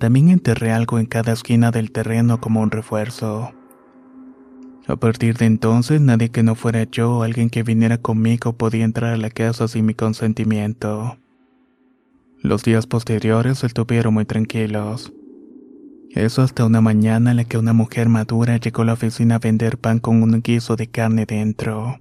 También 0.00 0.30
enterré 0.30 0.72
algo 0.72 0.98
en 0.98 1.04
cada 1.04 1.32
esquina 1.32 1.70
del 1.70 1.92
terreno 1.92 2.40
como 2.40 2.62
un 2.62 2.70
refuerzo. 2.70 3.52
A 4.88 4.94
partir 4.94 5.36
de 5.36 5.46
entonces, 5.46 6.00
nadie 6.00 6.28
que 6.28 6.44
no 6.44 6.54
fuera 6.54 6.84
yo 6.84 7.18
o 7.18 7.22
alguien 7.24 7.50
que 7.50 7.64
viniera 7.64 7.98
conmigo 7.98 8.52
podía 8.52 8.84
entrar 8.84 9.14
a 9.14 9.16
la 9.16 9.30
casa 9.30 9.66
sin 9.66 9.84
mi 9.84 9.94
consentimiento. 9.94 11.16
Los 12.40 12.62
días 12.62 12.86
posteriores 12.86 13.64
estuvieron 13.64 14.14
muy 14.14 14.24
tranquilos. 14.24 15.12
Eso 16.10 16.42
hasta 16.42 16.64
una 16.64 16.80
mañana 16.80 17.32
en 17.32 17.38
la 17.38 17.44
que 17.44 17.58
una 17.58 17.72
mujer 17.72 18.08
madura 18.08 18.58
llegó 18.58 18.82
a 18.82 18.84
la 18.84 18.92
oficina 18.92 19.34
a 19.34 19.38
vender 19.40 19.76
pan 19.76 19.98
con 19.98 20.22
un 20.22 20.40
guiso 20.40 20.76
de 20.76 20.86
carne 20.86 21.26
dentro. 21.26 21.98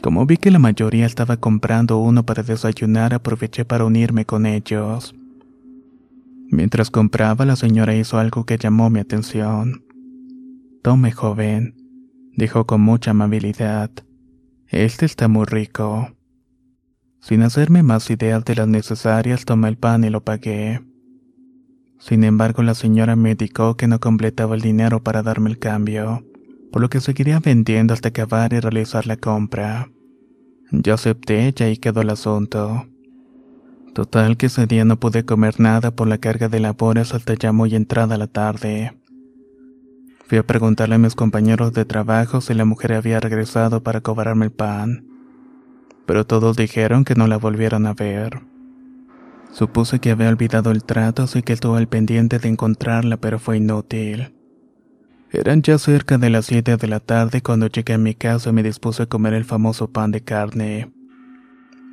Como 0.00 0.24
vi 0.26 0.36
que 0.36 0.52
la 0.52 0.60
mayoría 0.60 1.06
estaba 1.06 1.38
comprando 1.38 1.98
uno 1.98 2.24
para 2.24 2.44
desayunar, 2.44 3.14
aproveché 3.14 3.64
para 3.64 3.84
unirme 3.84 4.24
con 4.24 4.46
ellos. 4.46 5.12
Mientras 6.50 6.90
compraba, 6.90 7.44
la 7.44 7.56
señora 7.56 7.96
hizo 7.96 8.16
algo 8.16 8.44
que 8.44 8.58
llamó 8.58 8.90
mi 8.90 9.00
atención. 9.00 9.87
Tome, 10.82 11.12
joven, 11.12 11.74
dijo 12.36 12.66
con 12.66 12.80
mucha 12.80 13.10
amabilidad. 13.12 13.90
Este 14.68 15.06
está 15.06 15.28
muy 15.28 15.46
rico. 15.46 16.10
Sin 17.20 17.42
hacerme 17.42 17.82
más 17.82 18.10
ideas 18.10 18.44
de 18.44 18.54
las 18.54 18.68
necesarias, 18.68 19.44
tomé 19.44 19.68
el 19.68 19.76
pan 19.76 20.04
y 20.04 20.10
lo 20.10 20.24
pagué. 20.24 20.80
Sin 21.98 22.24
embargo, 22.24 22.62
la 22.62 22.74
señora 22.74 23.16
me 23.16 23.32
indicó 23.32 23.76
que 23.76 23.88
no 23.88 23.98
completaba 23.98 24.54
el 24.54 24.60
dinero 24.60 25.02
para 25.02 25.22
darme 25.22 25.50
el 25.50 25.58
cambio 25.58 26.24
por 26.70 26.82
lo 26.82 26.88
que 26.88 27.00
seguiría 27.00 27.40
vendiendo 27.40 27.94
hasta 27.94 28.08
acabar 28.08 28.52
y 28.52 28.60
realizar 28.60 29.06
la 29.06 29.16
compra. 29.16 29.90
Yo 30.70 30.94
acepté 30.94 31.54
y 31.56 31.62
ahí 31.62 31.76
quedó 31.76 32.02
el 32.02 32.10
asunto. 32.10 32.86
Total 33.94 34.36
que 34.36 34.46
ese 34.46 34.66
día 34.66 34.84
no 34.84 35.00
pude 35.00 35.24
comer 35.24 35.58
nada 35.60 35.90
por 35.90 36.06
la 36.06 36.18
carga 36.18 36.48
de 36.48 36.60
labores 36.60 37.14
hasta 37.14 37.34
ya 37.34 37.52
muy 37.52 37.74
entrada 37.74 38.18
la 38.18 38.26
tarde. 38.26 38.96
Fui 40.28 40.36
a 40.36 40.46
preguntarle 40.46 40.96
a 40.96 40.98
mis 40.98 41.14
compañeros 41.14 41.72
de 41.72 41.86
trabajo 41.86 42.42
si 42.42 42.52
la 42.52 42.66
mujer 42.66 42.92
había 42.92 43.18
regresado 43.18 43.82
para 43.82 44.02
cobrarme 44.02 44.44
el 44.44 44.52
pan, 44.52 45.06
pero 46.04 46.26
todos 46.26 46.54
dijeron 46.54 47.06
que 47.06 47.14
no 47.14 47.26
la 47.26 47.38
volvieron 47.38 47.86
a 47.86 47.94
ver. 47.94 48.42
Supuse 49.52 50.00
que 50.00 50.10
había 50.10 50.28
olvidado 50.28 50.70
el 50.70 50.84
trato, 50.84 51.22
así 51.22 51.42
que 51.42 51.54
estuve 51.54 51.78
al 51.78 51.88
pendiente 51.88 52.38
de 52.38 52.48
encontrarla, 52.50 53.16
pero 53.16 53.38
fue 53.38 53.56
inútil. 53.56 54.34
Eran 55.32 55.62
ya 55.62 55.78
cerca 55.78 56.18
de 56.18 56.28
las 56.28 56.44
7 56.44 56.76
de 56.76 56.88
la 56.88 57.00
tarde 57.00 57.40
cuando 57.40 57.68
llegué 57.68 57.94
a 57.94 57.98
mi 57.98 58.14
casa 58.14 58.50
y 58.50 58.52
me 58.52 58.62
dispuse 58.62 59.04
a 59.04 59.06
comer 59.06 59.32
el 59.32 59.46
famoso 59.46 59.90
pan 59.90 60.10
de 60.10 60.20
carne. 60.20 60.92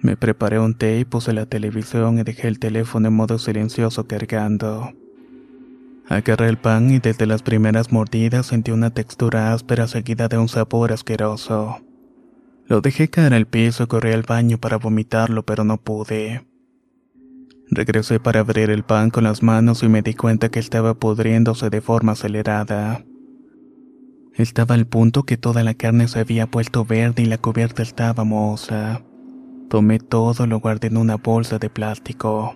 Me 0.01 0.17
preparé 0.17 0.59
un 0.59 0.73
té 0.73 0.99
y 0.99 1.05
puse 1.05 1.31
la 1.31 1.45
televisión 1.45 2.19
y 2.19 2.23
dejé 2.23 2.49
el 2.49 2.59
teléfono 2.59 3.07
en 3.07 3.13
modo 3.13 3.39
silencioso 3.39 4.07
cargando. 4.07 4.91
Agarré 6.07 6.49
el 6.49 6.57
pan 6.57 6.91
y 6.91 6.99
desde 6.99 7.25
las 7.25 7.41
primeras 7.41 7.91
mordidas 7.91 8.45
sentí 8.45 8.71
una 8.71 8.91
textura 8.91 9.53
áspera 9.53 9.87
seguida 9.87 10.27
de 10.27 10.37
un 10.37 10.47
sabor 10.47 10.93
asqueroso. 10.93 11.81
Lo 12.67 12.81
dejé 12.81 13.09
caer 13.09 13.33
al 13.33 13.47
piso 13.47 13.83
y 13.83 13.87
corrí 13.87 14.11
al 14.11 14.23
baño 14.23 14.59
para 14.59 14.77
vomitarlo, 14.77 15.43
pero 15.43 15.63
no 15.63 15.77
pude. 15.77 16.45
Regresé 17.69 18.19
para 18.19 18.41
abrir 18.41 18.69
el 18.69 18.83
pan 18.83 19.09
con 19.09 19.23
las 19.23 19.41
manos 19.41 19.81
y 19.81 19.89
me 19.89 20.03
di 20.03 20.13
cuenta 20.13 20.49
que 20.49 20.59
estaba 20.59 20.93
pudriéndose 20.93 21.69
de 21.71 21.81
forma 21.81 22.11
acelerada. 22.11 23.03
Estaba 24.35 24.75
al 24.75 24.85
punto 24.85 25.23
que 25.23 25.37
toda 25.37 25.63
la 25.63 25.73
carne 25.73 26.07
se 26.07 26.19
había 26.19 26.45
puesto 26.45 26.85
verde 26.85 27.23
y 27.23 27.25
la 27.25 27.39
cubierta 27.39 27.81
estaba 27.81 28.23
mohosa. 28.23 29.01
Tomé 29.69 29.99
todo, 29.99 30.45
lo 30.45 30.59
guardé 30.59 30.87
en 30.87 30.97
una 30.97 31.15
bolsa 31.15 31.57
de 31.57 31.69
plástico. 31.69 32.55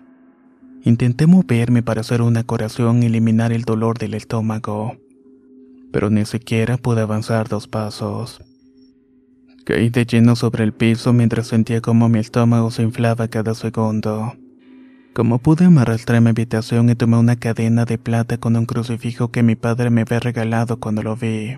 Intenté 0.84 1.28
moverme 1.28 1.84
para 1.84 2.02
hacer 2.02 2.22
una 2.22 2.44
curación 2.44 3.04
y 3.04 3.08
eliminar 3.08 3.52
el 3.52 3.63
dolor 3.63 3.98
del 3.98 4.13
estómago, 4.13 4.98
pero 5.92 6.10
ni 6.10 6.26
siquiera 6.26 6.78
pude 6.78 7.02
avanzar 7.02 7.50
dos 7.50 7.68
pasos. 7.68 8.42
Caí 9.65 9.89
de 9.89 10.06
lleno 10.06 10.36
sobre 10.36 10.63
el 10.63 10.74
piso 10.74 11.13
mientras 11.13 11.48
sentía 11.48 11.82
como 11.82 12.10
mi 12.10 12.20
estómago 12.20 12.72
se 12.72 12.84
inflaba 12.84 13.28
cada 13.28 13.54
segundo. 13.56 14.34
Como 15.13 15.39
pude 15.39 15.70
me 15.70 15.82
arrastré 15.82 16.18
a 16.18 16.22
mi 16.22 16.30
habitación 16.30 16.89
y 16.89 16.96
tomé 16.96 17.18
una 17.18 17.36
cadena 17.36 17.86
de 17.86 17.98
plata 17.98 18.38
con 18.38 18.56
un 18.56 18.65
crucifijo 18.65 19.32
que 19.32 19.44
mi 19.44 19.56
padre 19.56 19.89
me 19.89 20.02
había 20.02 20.20
regalado 20.20 20.80
cuando 20.80 21.04
lo 21.04 21.15
vi. 21.18 21.58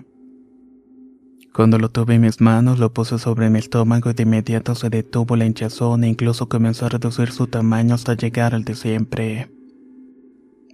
Cuando 1.54 1.78
lo 1.78 1.90
tuve 1.90 2.14
en 2.14 2.22
mis 2.22 2.40
manos, 2.40 2.78
lo 2.78 2.94
puse 2.94 3.18
sobre 3.18 3.50
mi 3.50 3.58
estómago 3.58 4.10
y 4.10 4.14
de 4.14 4.22
inmediato 4.22 4.74
se 4.74 4.88
detuvo 4.88 5.36
la 5.36 5.44
hinchazón 5.44 6.02
e 6.02 6.08
incluso 6.08 6.48
comenzó 6.48 6.86
a 6.86 6.88
reducir 6.88 7.30
su 7.30 7.46
tamaño 7.46 7.94
hasta 7.94 8.14
llegar 8.14 8.54
al 8.54 8.64
de 8.64 8.74
siempre. 8.74 9.50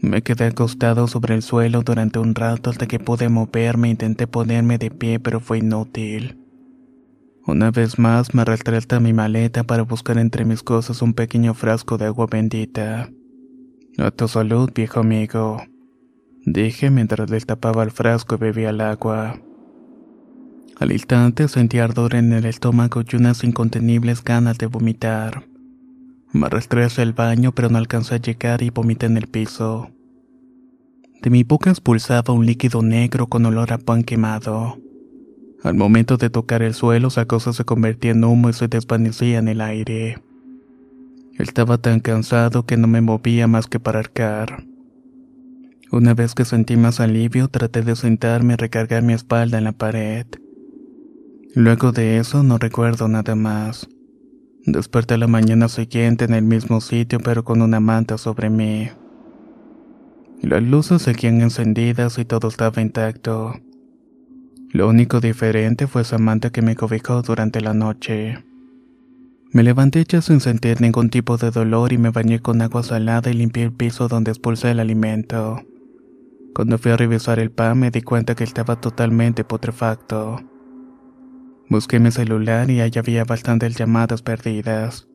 Me 0.01 0.23
quedé 0.23 0.45
acostado 0.47 1.09
sobre 1.09 1.35
el 1.35 1.43
suelo 1.43 1.83
durante 1.83 2.21
un 2.21 2.37
rato 2.37 2.71
hasta 2.71 2.87
que 2.87 3.01
pude 3.01 3.29
moverme 3.29 3.89
e 3.89 3.91
intenté 3.91 4.29
ponerme 4.29 4.79
de 4.79 4.93
pie, 4.93 5.19
pero 5.19 5.41
fue 5.41 5.59
inútil. 5.59 6.39
Una 7.45 7.73
vez 7.73 7.99
más 7.99 8.33
me 8.33 8.43
arrastré 8.43 8.77
hasta 8.77 9.01
mi 9.01 9.13
maleta 9.13 9.65
para 9.65 9.83
buscar 9.83 10.19
entre 10.19 10.45
mis 10.45 10.63
cosas 10.63 11.03
un 11.03 11.13
pequeño 11.13 11.55
frasco 11.55 11.99
de 11.99 12.05
agua 12.07 12.29
bendita. 12.31 13.11
A 13.97 14.11
tu 14.13 14.29
salud, 14.29 14.71
viejo 14.73 15.01
amigo, 15.01 15.61
dije 16.47 16.91
mientras 16.91 17.31
le 17.31 17.41
tapaba 17.41 17.83
el 17.83 17.91
frasco 17.91 18.37
y 18.37 18.39
bebía 18.39 18.71
el 18.71 18.81
agua. 18.81 19.41
Al 20.81 20.93
instante 20.93 21.49
sentí 21.49 21.79
ardor 21.79 22.15
en 22.15 22.33
el 22.33 22.45
estómago 22.45 23.03
y 23.03 23.17
unas 23.17 23.43
incontenibles 23.43 24.23
ganas 24.23 24.59
de 24.59 24.67
vomitar. 24.67 25.45
Me 26.33 26.47
arrastré 26.47 26.85
hacia 26.85 27.03
el 27.03 27.15
baño, 27.15 27.53
pero 27.53 27.69
no 27.69 27.79
alcancé 27.79 28.15
a 28.15 28.19
llegar 28.19 28.63
y 28.63 28.71
vomité 28.71 29.07
en 29.07 29.17
el 29.17 29.27
piso. 29.27 29.91
De 31.21 31.31
mi 31.31 31.43
boca 31.43 31.71
expulsaba 31.71 32.33
un 32.33 32.47
líquido 32.47 32.83
negro 32.83 33.27
con 33.27 33.45
olor 33.45 33.73
a 33.73 33.79
pan 33.79 34.05
quemado. 34.05 34.79
Al 35.65 35.75
momento 35.75 36.17
de 36.17 36.31
tocar 36.31 36.63
el 36.63 36.75
suelo, 36.75 37.09
esa 37.09 37.25
cosa 37.25 37.53
se 37.53 37.65
convertía 37.65 38.13
en 38.13 38.23
humo 38.23 38.49
y 38.49 38.53
se 38.53 38.69
desvanecía 38.69 39.39
en 39.39 39.49
el 39.49 39.61
aire. 39.61 40.23
Estaba 41.39 41.79
tan 41.79 41.99
cansado 41.99 42.67
que 42.67 42.77
no 42.77 42.87
me 42.87 43.01
movía 43.01 43.49
más 43.49 43.67
que 43.67 43.81
para 43.81 43.99
arcar. 43.99 44.65
Una 45.91 46.15
vez 46.15 46.35
que 46.35 46.45
sentí 46.45 46.77
más 46.77 47.01
alivio, 47.01 47.49
traté 47.49 47.83
de 47.83 47.97
sentarme 47.97 48.53
y 48.53 48.57
recargar 48.57 49.03
mi 49.03 49.15
espalda 49.15 49.59
en 49.59 49.65
la 49.65 49.73
pared. 49.73 50.27
Luego 51.59 51.91
de 51.91 52.19
eso 52.19 52.45
no 52.45 52.57
recuerdo 52.57 53.09
nada 53.09 53.35
más. 53.35 53.89
Desperté 54.65 55.19
la 55.19 55.27
mañana 55.27 55.69
siguiente 55.69 56.25
en 56.25 56.35
el 56.35 56.45
mismo 56.45 56.81
sitio 56.81 57.19
pero 57.19 57.43
con 57.43 57.63
una 57.63 57.81
manta 57.81 58.17
sobre 58.17 58.49
mí. 58.49 58.91
Las 60.41 60.63
luces 60.63 61.03
seguían 61.03 61.41
encendidas 61.41 62.17
y 62.21 62.25
todo 62.25 62.47
estaba 62.47 62.81
intacto. 62.81 63.55
Lo 64.71 64.89
único 64.89 65.19
diferente 65.19 65.89
fue 65.89 66.03
esa 66.03 66.19
manta 66.19 66.51
que 66.51 66.63
me 66.63 66.77
cobijó 66.77 67.23
durante 67.23 67.61
la 67.61 67.75
noche. 67.75 68.45
Me 69.51 69.65
levanté 69.65 70.05
ya 70.05 70.23
sin 70.23 70.39
sentir 70.39 70.81
ningún 70.81 71.11
tipo 71.11 71.39
de 71.39 71.51
dolor 71.51 71.93
y 71.93 71.99
me 71.99 72.11
bañé 72.11 72.39
con 72.39 72.63
agua 72.63 72.85
salada 72.85 73.33
y 73.33 73.35
limpié 73.35 73.65
el 73.65 73.73
piso 73.73 74.07
donde 74.07 74.31
expulsé 74.31 74.71
el 74.71 74.79
alimento. 74.79 75.61
Cuando 76.55 76.79
fui 76.79 76.93
a 76.93 76.97
revisar 76.97 77.41
el 77.41 77.51
pan 77.51 77.81
me 77.81 77.91
di 77.91 78.03
cuenta 78.03 78.37
que 78.37 78.45
estaba 78.45 78.81
totalmente 78.81 79.43
putrefacto. 79.43 80.48
Busqué 81.71 82.01
mi 82.01 82.11
celular 82.11 82.71
y 82.71 82.81
allá 82.81 83.03
había 83.03 83.25
bastantes 83.25 83.77
llamadas 83.77 84.23
perdidas. 84.23 85.07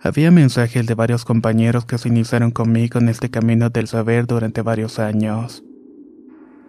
Había 0.00 0.30
mensajes 0.30 0.86
de 0.86 0.94
varios 0.94 1.24
compañeros 1.24 1.84
que 1.84 1.98
se 1.98 2.08
iniciaron 2.08 2.52
conmigo 2.52 2.98
en 2.98 3.08
este 3.08 3.30
camino 3.30 3.68
del 3.68 3.86
saber 3.86 4.26
durante 4.26 4.62
varios 4.62 4.98
años. 4.98 5.62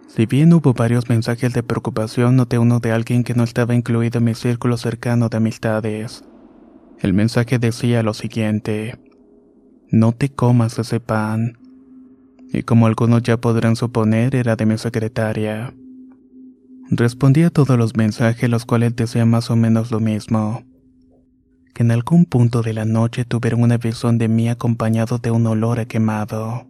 Si 0.08 0.26
bien 0.26 0.52
hubo 0.52 0.74
varios 0.74 1.08
mensajes 1.08 1.54
de 1.54 1.62
preocupación, 1.62 2.36
noté 2.36 2.58
uno 2.58 2.80
de 2.80 2.92
alguien 2.92 3.24
que 3.24 3.34
no 3.34 3.44
estaba 3.44 3.74
incluido 3.74 4.18
en 4.18 4.24
mi 4.24 4.34
círculo 4.34 4.76
cercano 4.76 5.28
de 5.28 5.36
amistades. 5.36 6.24
El 6.98 7.14
mensaje 7.14 7.58
decía 7.58 8.02
lo 8.02 8.12
siguiente, 8.12 8.98
no 9.90 10.12
te 10.12 10.28
comas 10.28 10.78
ese 10.78 11.00
pan. 11.00 11.58
Y 12.52 12.64
como 12.64 12.86
algunos 12.86 13.22
ya 13.22 13.36
podrán 13.36 13.76
suponer, 13.76 14.34
era 14.34 14.56
de 14.56 14.66
mi 14.66 14.76
secretaria. 14.76 15.72
Respondí 16.92 17.44
a 17.44 17.50
todos 17.50 17.78
los 17.78 17.94
mensajes 17.94 18.50
los 18.50 18.66
cuales 18.66 18.96
decían 18.96 19.30
más 19.30 19.48
o 19.50 19.54
menos 19.54 19.92
lo 19.92 20.00
mismo. 20.00 20.64
Que 21.72 21.84
en 21.84 21.92
algún 21.92 22.24
punto 22.24 22.62
de 22.62 22.74
la 22.74 22.84
noche 22.84 23.24
tuvieron 23.24 23.62
una 23.62 23.78
visión 23.78 24.18
de 24.18 24.26
mí 24.26 24.48
acompañado 24.48 25.18
de 25.18 25.30
un 25.30 25.46
olor 25.46 25.78
a 25.78 25.84
quemado. 25.84 26.66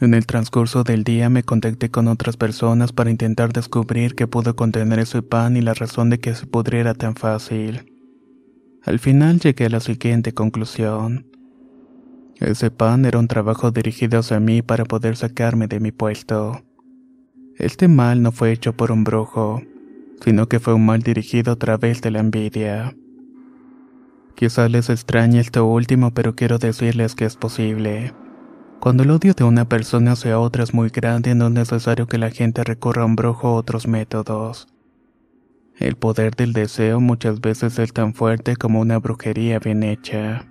En 0.00 0.14
el 0.14 0.24
transcurso 0.24 0.84
del 0.84 1.04
día 1.04 1.28
me 1.28 1.42
contacté 1.42 1.90
con 1.90 2.08
otras 2.08 2.38
personas 2.38 2.92
para 2.92 3.10
intentar 3.10 3.52
descubrir 3.52 4.14
qué 4.14 4.26
pudo 4.26 4.56
contener 4.56 5.00
ese 5.00 5.20
pan 5.20 5.58
y 5.58 5.60
la 5.60 5.74
razón 5.74 6.08
de 6.08 6.18
que 6.18 6.34
se 6.34 6.46
pudriera 6.46 6.94
tan 6.94 7.14
fácil. 7.14 7.92
Al 8.84 9.00
final 9.00 9.38
llegué 9.38 9.66
a 9.66 9.70
la 9.70 9.80
siguiente 9.80 10.32
conclusión. 10.32 11.26
Ese 12.36 12.70
pan 12.70 13.04
era 13.04 13.18
un 13.18 13.28
trabajo 13.28 13.70
dirigido 13.70 14.20
hacia 14.20 14.40
mí 14.40 14.62
para 14.62 14.86
poder 14.86 15.16
sacarme 15.16 15.66
de 15.66 15.78
mi 15.78 15.92
puesto. 15.92 16.62
Este 17.58 17.88
mal 17.88 18.22
no 18.22 18.30
fue 18.30 18.52
hecho 18.52 18.72
por 18.72 18.92
un 18.92 19.02
brujo, 19.02 19.62
sino 20.24 20.48
que 20.48 20.60
fue 20.60 20.74
un 20.74 20.86
mal 20.86 21.02
dirigido 21.02 21.52
a 21.52 21.56
través 21.56 22.00
de 22.00 22.12
la 22.12 22.20
envidia. 22.20 22.94
Quizás 24.36 24.70
les 24.70 24.88
extrañe 24.88 25.40
esto 25.40 25.66
último, 25.66 26.12
pero 26.14 26.36
quiero 26.36 26.58
decirles 26.58 27.16
que 27.16 27.24
es 27.24 27.34
posible. 27.34 28.14
Cuando 28.78 29.02
el 29.02 29.10
odio 29.10 29.34
de 29.34 29.42
una 29.42 29.68
persona 29.68 30.12
hacia 30.12 30.38
otra 30.38 30.62
es 30.62 30.72
muy 30.72 30.90
grande, 30.90 31.34
no 31.34 31.48
es 31.48 31.52
necesario 31.52 32.06
que 32.06 32.18
la 32.18 32.30
gente 32.30 32.62
recurra 32.62 33.02
a 33.02 33.06
un 33.06 33.16
brujo 33.16 33.54
otros 33.54 33.88
métodos. 33.88 34.68
El 35.76 35.96
poder 35.96 36.36
del 36.36 36.52
deseo 36.52 37.00
muchas 37.00 37.40
veces 37.40 37.80
es 37.80 37.92
tan 37.92 38.14
fuerte 38.14 38.54
como 38.54 38.80
una 38.80 39.00
brujería 39.00 39.58
bien 39.58 39.82
hecha. 39.82 40.46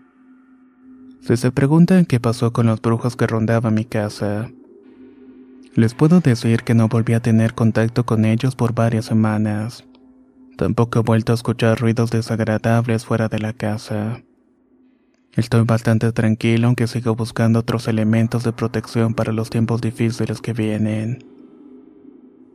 Si 1.21 1.37
se 1.37 1.51
preguntan 1.51 2.05
qué 2.05 2.19
pasó 2.19 2.51
con 2.51 2.67
los 2.67 2.81
brujos 2.81 3.15
que 3.15 3.27
rondaban 3.27 3.73
mi 3.73 3.85
casa, 3.85 4.49
les 5.77 5.93
puedo 5.93 6.21
decir 6.21 6.63
que 6.63 6.73
no 6.73 6.87
volví 6.87 7.13
a 7.13 7.19
tener 7.19 7.53
contacto 7.53 8.03
con 8.03 8.25
ellos 8.25 8.55
por 8.55 8.73
varias 8.73 9.05
semanas. 9.05 9.85
Tampoco 10.57 10.99
he 10.99 11.03
vuelto 11.03 11.33
a 11.33 11.35
escuchar 11.35 11.79
ruidos 11.79 12.09
desagradables 12.09 13.05
fuera 13.05 13.29
de 13.29 13.37
la 13.37 13.53
casa. 13.53 14.23
Estoy 15.33 15.65
bastante 15.65 16.11
tranquilo 16.11 16.65
aunque 16.65 16.87
sigo 16.87 17.15
buscando 17.15 17.59
otros 17.59 17.87
elementos 17.87 18.43
de 18.43 18.53
protección 18.53 19.13
para 19.13 19.31
los 19.31 19.51
tiempos 19.51 19.79
difíciles 19.79 20.41
que 20.41 20.53
vienen. 20.53 21.23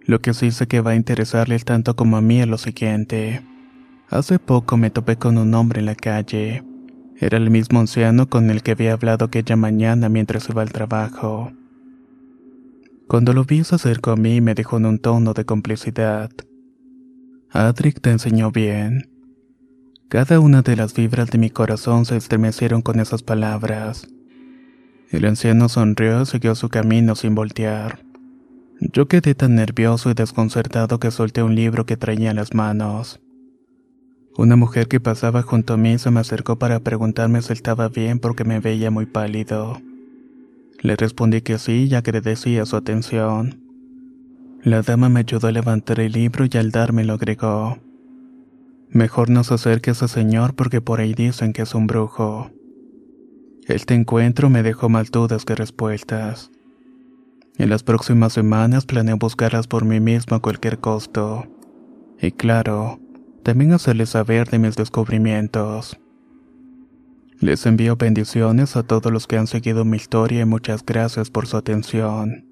Lo 0.05 0.21
que 0.21 0.35
sí 0.35 0.51
sé 0.51 0.67
que 0.67 0.81
va 0.81 0.91
a 0.91 0.97
interesarles 0.97 1.65
tanto 1.65 1.95
como 1.95 2.17
a 2.17 2.21
mí 2.23 2.41
es 2.41 2.49
lo 2.49 2.59
siguiente. 2.59 3.47
Hace 4.11 4.41
poco 4.41 4.77
me 4.77 4.91
topé 4.91 5.17
con 5.17 5.39
un 5.39 5.55
hombre 5.55 5.79
en 5.79 5.87
la 5.87 5.95
calle. 5.95 6.65
Era 7.21 7.39
el 7.39 7.51
mismo 7.51 7.79
anciano 7.79 8.29
con 8.29 8.51
el 8.51 8.65
que 8.65 8.73
había 8.73 8.95
hablado 8.95 9.27
aquella 9.27 9.55
mañana 9.55 10.09
mientras 10.09 10.49
iba 10.49 10.63
al 10.63 10.73
trabajo. 10.73 11.53
Cuando 13.13 13.35
lo 13.35 13.45
vi 13.45 13.63
se 13.63 13.75
acercó 13.75 14.13
a 14.13 14.17
mí 14.17 14.37
y 14.37 14.41
me 14.41 14.55
dijo 14.55 14.79
en 14.79 14.87
un 14.87 14.99
tono 14.99 15.35
de 15.35 15.45
complicidad. 15.45 16.31
Adric 17.51 18.01
te 18.01 18.11
enseñó 18.11 18.51
bien. 18.51 19.11
Cada 20.09 20.41
una 20.41 20.63
de 20.63 20.77
las 20.77 20.95
fibras 20.95 21.31
de 21.31 21.37
mi 21.37 21.51
corazón 21.51 22.07
se 22.07 22.17
estremecieron 22.17 22.81
con 22.81 23.01
esas 23.01 23.23
palabras. 23.23 24.09
El 25.11 25.27
anciano 25.27 25.69
sonrió 25.69 26.23
y 26.23 26.25
siguió 26.25 26.55
su 26.55 26.71
camino 26.71 27.15
sin 27.15 27.35
voltear. 27.35 28.03
Yo 28.81 29.09
quedé 29.09 29.35
tan 29.35 29.57
nervioso 29.57 30.11
y 30.11 30.15
desconcertado 30.15 30.99
que 30.99 31.11
solté 31.11 31.43
un 31.43 31.55
libro 31.55 31.85
que 31.85 31.99
traía 31.99 32.31
en 32.31 32.37
las 32.37 32.55
manos. 32.55 33.21
Una 34.39 34.57
mujer 34.57 34.89
que 34.89 35.01
pasaba 35.01 35.43
junto 35.43 35.75
a 35.75 35.77
mí 35.77 35.99
se 35.99 36.11
me 36.11 36.21
acercó 36.21 36.59
para 36.59 36.81
preguntarme 36.81 37.43
si 37.43 37.53
estaba 37.53 37.91
bien 37.91 38.21
porque 38.21 38.45
me 38.45 38.59
veía 38.61 38.91
muy 38.91 39.05
pálido. 39.05 39.83
Le 40.83 40.97
respondí 40.97 41.43
que 41.43 41.59
sí 41.59 41.87
y 41.89 41.95
agradecía 41.95 42.67
su 42.67 42.75
atención. 42.75 43.61
La 44.65 44.83
dama 44.83 45.09
me 45.09 45.21
ayudó 45.21 45.47
a 45.47 45.53
levantar 45.53 46.01
el 46.01 46.11
libro 46.11 46.45
y 46.51 46.59
al 46.59 46.73
darme 46.73 47.05
lo 47.05 47.13
agregó. 47.15 47.79
Mejor 48.91 49.31
no 49.31 49.45
se 49.45 49.55
acerque 49.55 49.91
a 49.91 49.93
ese 49.93 50.09
señor 50.09 50.55
porque 50.55 50.81
por 50.81 50.99
ahí 50.99 51.15
dicen 51.15 51.53
que 51.53 51.63
es 51.63 51.77
un 51.77 51.87
brujo. 51.87 52.51
Este 53.69 53.95
encuentro 53.95 54.51
me 54.51 54.65
dejó 54.65 54.89
más 54.89 55.13
dudas 55.13 55.45
que 55.45 55.55
respuestas. 55.55 56.51
En 57.59 57.71
las 57.71 57.85
próximas 57.85 58.33
semanas 58.33 58.85
planeo 58.85 59.19
buscarlas 59.19 59.69
por 59.69 59.85
mí 59.85 60.01
mismo 60.01 60.37
a 60.37 60.43
cualquier 60.43 60.81
costo. 60.81 61.47
Y 62.21 62.33
claro, 62.33 62.99
también 63.45 63.73
hacerles 63.73 64.11
saber 64.11 64.51
de 64.51 64.59
mis 64.59 64.75
descubrimientos. 64.75 65.97
Les 67.43 67.67
envío 67.67 67.97
bendiciones 67.97 68.77
a 68.77 68.85
todos 68.85 69.11
los 69.11 69.27
que 69.27 69.37
han 69.37 69.49
seguido 69.49 69.85
mi 69.85 69.97
historia 69.97 70.43
y 70.43 70.45
muchas 70.45 70.87
gracias 70.87 71.29
por 71.29 71.49
su 71.49 71.57
atención. 71.57 72.52